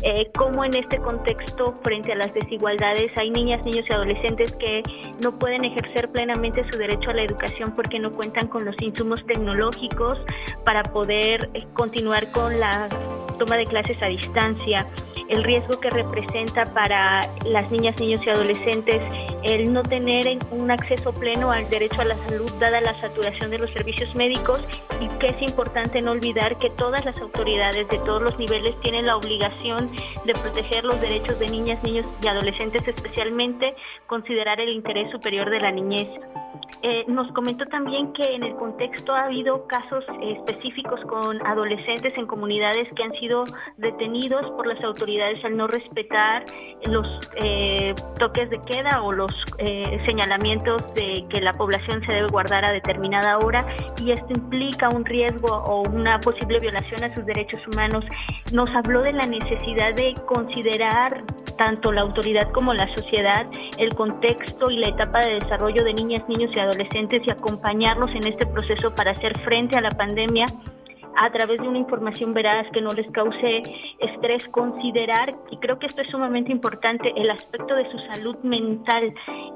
eh, 0.04 0.32
cómo 0.36 0.64
en 0.64 0.74
este 0.74 0.98
contexto, 0.98 1.74
frente 1.84 2.10
a 2.12 2.16
las 2.16 2.34
desigualdades, 2.34 3.12
hay 3.16 3.30
niñas, 3.30 3.64
niños 3.64 3.86
y 3.88 3.92
adolescentes 3.92 4.52
que 4.54 4.82
no 5.22 5.38
pueden 5.38 5.64
ejercer 5.64 6.10
plenamente 6.10 6.64
su 6.64 6.76
derecho 6.76 7.10
a 7.10 7.14
la 7.14 7.22
educación 7.22 7.72
porque 7.76 8.00
no 8.00 8.10
cuentan 8.10 8.48
con 8.48 8.64
los 8.64 8.74
insumos 8.82 9.24
tecnológicos 9.26 10.18
para 10.64 10.82
poder 10.82 11.48
eh, 11.54 11.64
continuar 11.74 12.28
con 12.32 12.58
la 12.58 12.88
toma 13.38 13.56
de 13.56 13.64
clases 13.64 14.02
a 14.02 14.06
distancia 14.06 14.84
el 15.28 15.44
riesgo 15.44 15.78
que 15.78 15.88
representa 15.88 16.64
para 16.66 17.20
las 17.46 17.70
niñas, 17.70 17.98
niños 18.00 18.20
y 18.26 18.30
adolescentes 18.30 19.00
el 19.42 19.72
no 19.72 19.82
tener 19.82 20.38
un 20.50 20.70
acceso 20.70 21.12
pleno 21.12 21.50
al 21.50 21.68
derecho 21.68 22.00
a 22.00 22.04
la 22.04 22.16
salud 22.28 22.50
dada 22.60 22.80
la 22.80 22.98
saturación 23.00 23.50
de 23.50 23.58
los 23.58 23.70
servicios 23.70 24.14
médicos 24.14 24.60
y 25.00 25.08
que 25.18 25.26
es 25.28 25.42
importante 25.42 26.00
no 26.00 26.12
olvidar 26.12 26.56
que 26.58 26.70
todas 26.70 27.04
las 27.04 27.18
autoridades 27.20 27.88
de 27.88 27.98
todos 27.98 28.22
los 28.22 28.38
niveles 28.38 28.78
tienen 28.80 29.06
la 29.06 29.16
obligación 29.16 29.88
de 30.24 30.32
proteger 30.34 30.84
los 30.84 31.00
derechos 31.00 31.38
de 31.38 31.48
niñas, 31.48 31.82
niños 31.82 32.06
y 32.22 32.28
adolescentes, 32.28 32.86
especialmente 32.86 33.74
considerar 34.06 34.60
el 34.60 34.68
interés 34.68 35.10
superior 35.10 35.50
de 35.50 35.60
la 35.60 35.70
niñez. 35.70 36.08
Eh, 36.84 37.04
nos 37.06 37.30
comentó 37.32 37.64
también 37.66 38.12
que 38.12 38.34
en 38.34 38.42
el 38.42 38.56
contexto 38.56 39.14
ha 39.14 39.24
habido 39.24 39.68
casos 39.68 40.04
específicos 40.20 41.00
con 41.02 41.44
adolescentes 41.46 42.12
en 42.16 42.26
comunidades 42.26 42.88
que 42.96 43.04
han 43.04 43.12
sido 43.14 43.44
detenidos 43.76 44.50
por 44.52 44.66
las 44.66 44.82
autoridades 44.82 45.44
al 45.44 45.56
no 45.56 45.68
respetar 45.68 46.44
los 46.86 47.06
eh, 47.36 47.94
toques 48.18 48.50
de 48.50 48.60
queda 48.62 49.00
o 49.02 49.12
los 49.12 49.31
eh, 49.58 50.00
señalamientos 50.04 50.94
de 50.94 51.24
que 51.28 51.40
la 51.40 51.52
población 51.52 52.02
se 52.06 52.12
debe 52.12 52.28
guardar 52.28 52.64
a 52.64 52.72
determinada 52.72 53.38
hora 53.38 53.66
y 53.98 54.12
esto 54.12 54.28
implica 54.30 54.88
un 54.88 55.04
riesgo 55.04 55.48
o 55.48 55.82
una 55.88 56.20
posible 56.20 56.58
violación 56.58 57.04
a 57.04 57.14
sus 57.14 57.24
derechos 57.24 57.66
humanos. 57.68 58.04
Nos 58.52 58.70
habló 58.70 59.02
de 59.02 59.12
la 59.12 59.26
necesidad 59.26 59.94
de 59.94 60.14
considerar 60.26 61.24
tanto 61.56 61.92
la 61.92 62.02
autoridad 62.02 62.50
como 62.52 62.74
la 62.74 62.88
sociedad 62.88 63.46
el 63.78 63.94
contexto 63.94 64.70
y 64.70 64.78
la 64.78 64.88
etapa 64.88 65.20
de 65.20 65.40
desarrollo 65.40 65.84
de 65.84 65.94
niñas, 65.94 66.22
niños 66.28 66.50
y 66.54 66.60
adolescentes 66.60 67.22
y 67.26 67.30
acompañarlos 67.30 68.14
en 68.14 68.26
este 68.26 68.46
proceso 68.46 68.94
para 68.94 69.12
hacer 69.12 69.38
frente 69.40 69.76
a 69.76 69.80
la 69.80 69.90
pandemia 69.90 70.46
a 71.16 71.30
través 71.30 71.60
de 71.60 71.68
una 71.68 71.78
información 71.78 72.34
veraz 72.34 72.66
que 72.72 72.80
no 72.80 72.92
les 72.92 73.10
cause 73.10 73.62
estrés, 73.98 74.48
considerar, 74.48 75.34
y 75.50 75.56
creo 75.58 75.78
que 75.78 75.86
esto 75.86 76.02
es 76.02 76.08
sumamente 76.08 76.52
importante, 76.52 77.12
el 77.16 77.30
aspecto 77.30 77.74
de 77.74 77.90
su 77.90 77.98
salud 77.98 78.36
mental, 78.42 79.14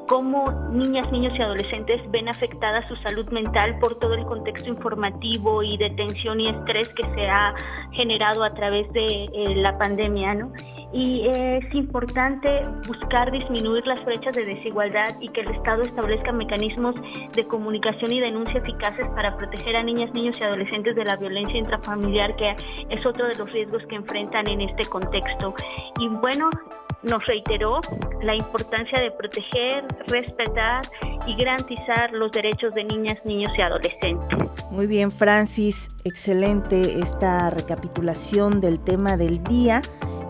cómo 0.08 0.50
niñas, 0.70 1.10
niños 1.12 1.32
y 1.38 1.42
adolescentes 1.42 2.00
ven 2.10 2.28
afectada 2.28 2.86
su 2.88 2.96
salud 2.96 3.28
mental 3.30 3.78
por 3.78 3.98
todo 3.98 4.14
el 4.14 4.24
contexto 4.26 4.68
informativo 4.68 5.62
y 5.62 5.76
de 5.76 5.90
tensión 5.90 6.40
y 6.40 6.48
estrés 6.48 6.88
que 6.90 7.04
se 7.14 7.28
ha 7.28 7.54
generado 7.92 8.44
a 8.44 8.54
través 8.54 8.90
de 8.92 9.24
eh, 9.24 9.54
la 9.56 9.78
pandemia, 9.78 10.34
¿no? 10.34 10.52
Y 10.96 11.28
es 11.28 11.74
importante 11.74 12.48
buscar 12.88 13.30
disminuir 13.30 13.86
las 13.86 14.02
brechas 14.06 14.32
de 14.32 14.46
desigualdad 14.46 15.14
y 15.20 15.28
que 15.28 15.42
el 15.42 15.50
Estado 15.50 15.82
establezca 15.82 16.32
mecanismos 16.32 16.94
de 17.34 17.46
comunicación 17.46 18.12
y 18.12 18.20
denuncia 18.20 18.60
eficaces 18.60 19.06
para 19.08 19.36
proteger 19.36 19.76
a 19.76 19.82
niñas, 19.82 20.10
niños 20.14 20.38
y 20.40 20.44
adolescentes 20.44 20.96
de 20.96 21.04
la 21.04 21.16
violencia 21.16 21.58
intrafamiliar, 21.58 22.34
que 22.36 22.56
es 22.88 23.04
otro 23.04 23.28
de 23.28 23.34
los 23.34 23.52
riesgos 23.52 23.82
que 23.90 23.96
enfrentan 23.96 24.48
en 24.48 24.62
este 24.62 24.86
contexto. 24.86 25.54
Y 26.00 26.08
bueno, 26.08 26.48
nos 27.02 27.26
reiteró 27.26 27.82
la 28.22 28.34
importancia 28.34 28.98
de 28.98 29.10
proteger, 29.10 29.84
respetar 30.06 30.82
y 31.26 31.36
garantizar 31.36 32.10
los 32.12 32.32
derechos 32.32 32.72
de 32.72 32.84
niñas, 32.84 33.18
niños 33.26 33.52
y 33.58 33.60
adolescentes. 33.60 34.38
Muy 34.70 34.86
bien, 34.86 35.10
Francis, 35.10 35.88
excelente 36.04 37.00
esta 37.00 37.50
recapitulación 37.50 38.62
del 38.62 38.80
tema 38.80 39.18
del 39.18 39.44
día. 39.44 39.82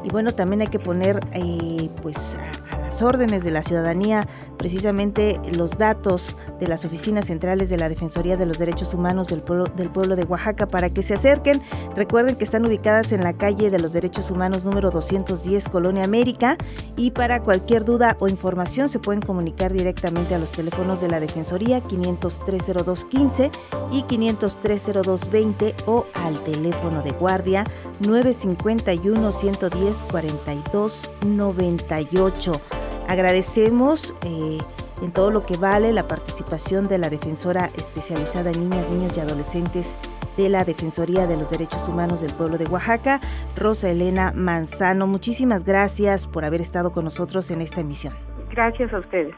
Y 0.07 0.09
bueno, 0.11 0.33
también 0.33 0.61
hay 0.61 0.69
que 0.69 0.79
poner 0.79 1.19
eh, 1.33 1.91
pues 2.01 2.37
a, 2.71 2.86
las 2.87 3.03
órdenes 3.03 3.43
de 3.43 3.51
la 3.51 3.65
ciudadanía 3.65 4.29
precisamente 4.57 5.41
los 5.53 5.77
datos 5.77 6.37
de 6.61 6.69
las 6.69 6.85
oficinas 6.85 7.27
centrales 7.27 7.69
de 7.69 7.77
la 7.77 7.89
Defensoría 7.89 8.37
de 8.37 8.47
los 8.47 8.59
Derechos 8.59 8.95
Humanos 8.95 9.29
del 9.29 9.43
pueblo, 9.43 9.65
del 9.77 9.91
pueblo 9.91 10.17
de 10.17 10.25
Oaxaca 10.25 10.67
para 10.67 10.91
que 10.91 11.03
se 11.03 11.15
acerquen. 11.15 11.63
Recuerden 11.95 12.37
que 12.37 12.45
están 12.45 12.65
ubicadas 12.65 13.13
en 13.13 13.23
la 13.23 13.33
calle 13.33 13.71
de 13.71 13.79
los 13.79 13.93
Derechos 13.93 14.31
Humanos 14.31 14.65
número 14.65 14.91
210, 14.91 15.69
Colonia 15.69 16.05
América. 16.05 16.57
Y 16.97 17.11
para 17.11 17.43
cualquier 17.43 17.85
duda 17.85 18.17
o 18.21 18.29
información 18.29 18.89
se 18.89 18.99
pueden 18.99 19.21
comunicar 19.21 19.73
directamente 19.73 20.35
a 20.35 20.39
los 20.39 20.53
teléfonos 20.53 21.01
de 21.01 21.09
la 21.09 21.21
Defensoría 21.21 21.83
5030215 21.83 23.51
y 23.93 24.03
5030220 24.03 25.75
o 25.87 26.07
al 26.15 26.43
teléfono 26.43 27.03
de 27.03 27.11
guardia 27.11 27.65
951 28.01 29.33
110 29.33 30.05
42 30.05 31.11
98. 31.27 32.86
Agradecemos 33.09 34.15
eh, 34.25 34.59
en 35.03 35.13
todo 35.13 35.31
lo 35.31 35.45
que 35.45 35.57
vale 35.57 35.93
la 35.93 36.09
participación 36.09 36.89
de 36.89 36.99
la 36.99 37.11
defensora 37.11 37.71
especializada 37.77 38.51
en 38.51 38.69
niñas, 38.69 38.89
niños 38.91 39.17
y 39.17 39.21
adolescentes 39.21 39.97
de 40.37 40.49
la 40.49 40.65
Defensoría 40.65 41.27
de 41.27 41.37
los 41.37 41.51
Derechos 41.51 41.89
Humanos 41.89 42.21
del 42.21 42.33
Pueblo 42.33 42.59
de 42.59 42.67
Oaxaca, 42.67 43.21
Rosa 43.57 43.91
Elena 43.91 44.33
Manzano. 44.35 45.07
Muchísimas 45.07 45.65
gracias 45.65 46.27
por 46.27 46.45
haber 46.45 46.61
estado 46.61 46.93
con 46.93 47.05
nosotros 47.05 47.51
en 47.51 47.63
esta 47.63 47.81
emisión. 47.81 48.15
Gracias 48.51 48.93
a 48.93 48.99
ustedes. 48.99 49.35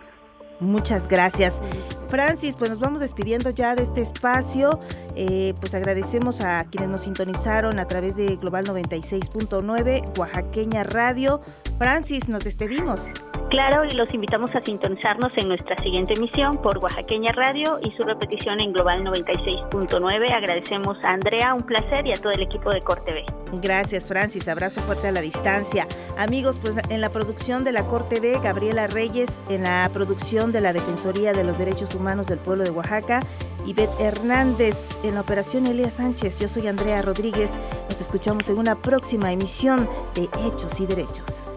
Muchas 0.61 1.09
gracias. 1.09 1.61
Francis, 2.09 2.57
pues 2.57 2.71
nos 2.71 2.81
vamos 2.81 3.01
despidiendo 3.01 3.51
ya 3.51 3.75
de 3.75 3.83
este 3.83 4.01
espacio. 4.01 4.81
Eh, 5.15 5.55
pues 5.61 5.75
agradecemos 5.75 6.41
a 6.41 6.65
quienes 6.65 6.89
nos 6.89 7.03
sintonizaron 7.03 7.79
a 7.79 7.87
través 7.87 8.17
de 8.17 8.37
Global 8.37 8.67
96.9, 8.67 10.19
Oaxaqueña 10.19 10.85
Radio. 10.85 11.41
Francis, 11.79 12.29
nos 12.29 12.45
despedimos. 12.45 13.13
Claro, 13.51 13.81
y 13.91 13.95
los 13.95 14.13
invitamos 14.13 14.51
a 14.55 14.61
sintonizarnos 14.61 15.33
en 15.37 15.49
nuestra 15.49 15.75
siguiente 15.83 16.13
emisión 16.13 16.61
por 16.61 16.77
Oaxaqueña 16.79 17.33
Radio 17.33 17.79
y 17.83 17.91
su 17.97 18.03
repetición 18.03 18.61
en 18.61 18.75
Global 18.75 19.03
96.9. 19.05 20.33
Agradecemos 20.33 20.99
a 21.03 21.13
Andrea, 21.13 21.55
un 21.55 21.63
placer, 21.63 22.07
y 22.07 22.13
a 22.13 22.17
todo 22.17 22.33
el 22.33 22.43
equipo 22.43 22.71
de 22.71 22.81
Corte 22.83 23.15
B. 23.15 23.25
Gracias, 23.63 24.07
Francis. 24.07 24.49
Abrazo 24.49 24.83
fuerte 24.83 25.09
a 25.09 25.13
la 25.13 25.23
distancia. 25.23 25.89
Amigos, 26.19 26.59
pues 26.61 26.77
en 26.91 27.01
la 27.01 27.09
producción 27.09 27.65
de 27.65 27.73
la 27.73 27.87
Corte 27.87 28.21
B, 28.21 28.39
Gabriela 28.43 28.87
Reyes, 28.87 29.41
en 29.49 29.63
la 29.63 29.89
producción 29.95 30.48
de 30.53 30.61
la 30.61 30.73
Defensoría 30.73 31.33
de 31.33 31.45
los 31.45 31.59
Derechos 31.59 31.95
Humanos 31.95 32.27
del 32.27 32.39
Pueblo 32.39 32.65
de 32.65 32.71
Oaxaca, 32.71 33.21
Ivette 33.67 34.01
Hernández, 34.01 34.89
en 35.03 35.15
la 35.15 35.21
operación 35.21 35.67
Elia 35.67 35.91
Sánchez. 35.91 36.39
Yo 36.41 36.49
soy 36.49 36.67
Andrea 36.67 37.03
Rodríguez. 37.03 37.53
Nos 37.89 38.01
escuchamos 38.01 38.49
en 38.49 38.59
una 38.59 38.81
próxima 38.81 39.33
emisión 39.33 39.89
de 40.15 40.29
Hechos 40.47 40.81
y 40.81 40.87
Derechos. 40.87 41.49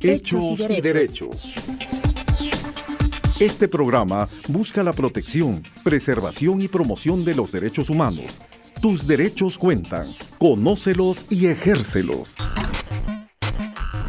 Hechos 0.00 0.60
y 0.60 0.80
derechos. 0.80 1.48
Este 3.40 3.68
programa 3.68 4.28
busca 4.48 4.82
la 4.82 4.92
protección, 4.92 5.62
preservación 5.82 6.62
y 6.62 6.68
promoción 6.68 7.24
de 7.24 7.34
los 7.34 7.52
derechos 7.52 7.90
humanos. 7.90 8.40
Tus 8.80 9.06
derechos 9.06 9.58
cuentan. 9.58 10.06
Conócelos 10.38 11.26
y 11.28 11.46
ejércelos. 11.46 12.36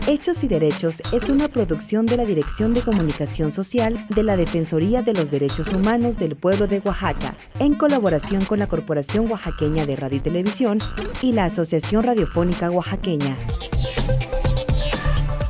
Hechos 0.08 0.42
y 0.46 0.48
Derechos 0.48 1.02
es 1.12 1.30
una 1.30 1.50
producción 1.50 2.06
de 2.06 2.16
la 2.16 2.24
Dirección 2.24 2.74
de 2.74 2.80
Comunicación 2.80 3.52
Social 3.52 4.08
de 4.10 4.24
la 4.24 4.38
Defensoría 4.38 5.02
de 5.02 5.12
los 5.12 5.30
Derechos 5.30 5.74
Humanos 5.74 6.18
del 6.18 6.38
Pueblo 6.38 6.66
de 6.66 6.80
Oaxaca, 6.80 7.36
en 7.60 7.74
colaboración 7.74 8.46
con 8.46 8.60
la 8.60 8.68
Corporación 8.68 9.30
Oaxaqueña 9.30 9.86
de 9.86 9.98
Radio 9.98 10.20
y 10.20 10.22
Televisión 10.22 10.80
y 11.22 11.34
la 11.34 11.46
Asociación 11.46 12.04
Radiofónica 12.04 12.72
Oaxaqueña. 12.72 13.36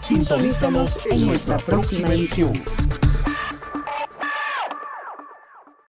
Sintonízanos 0.02 1.02
en 1.12 1.28
nuestra 1.28 1.58
próxima 1.60 2.08
edición. 2.08 2.54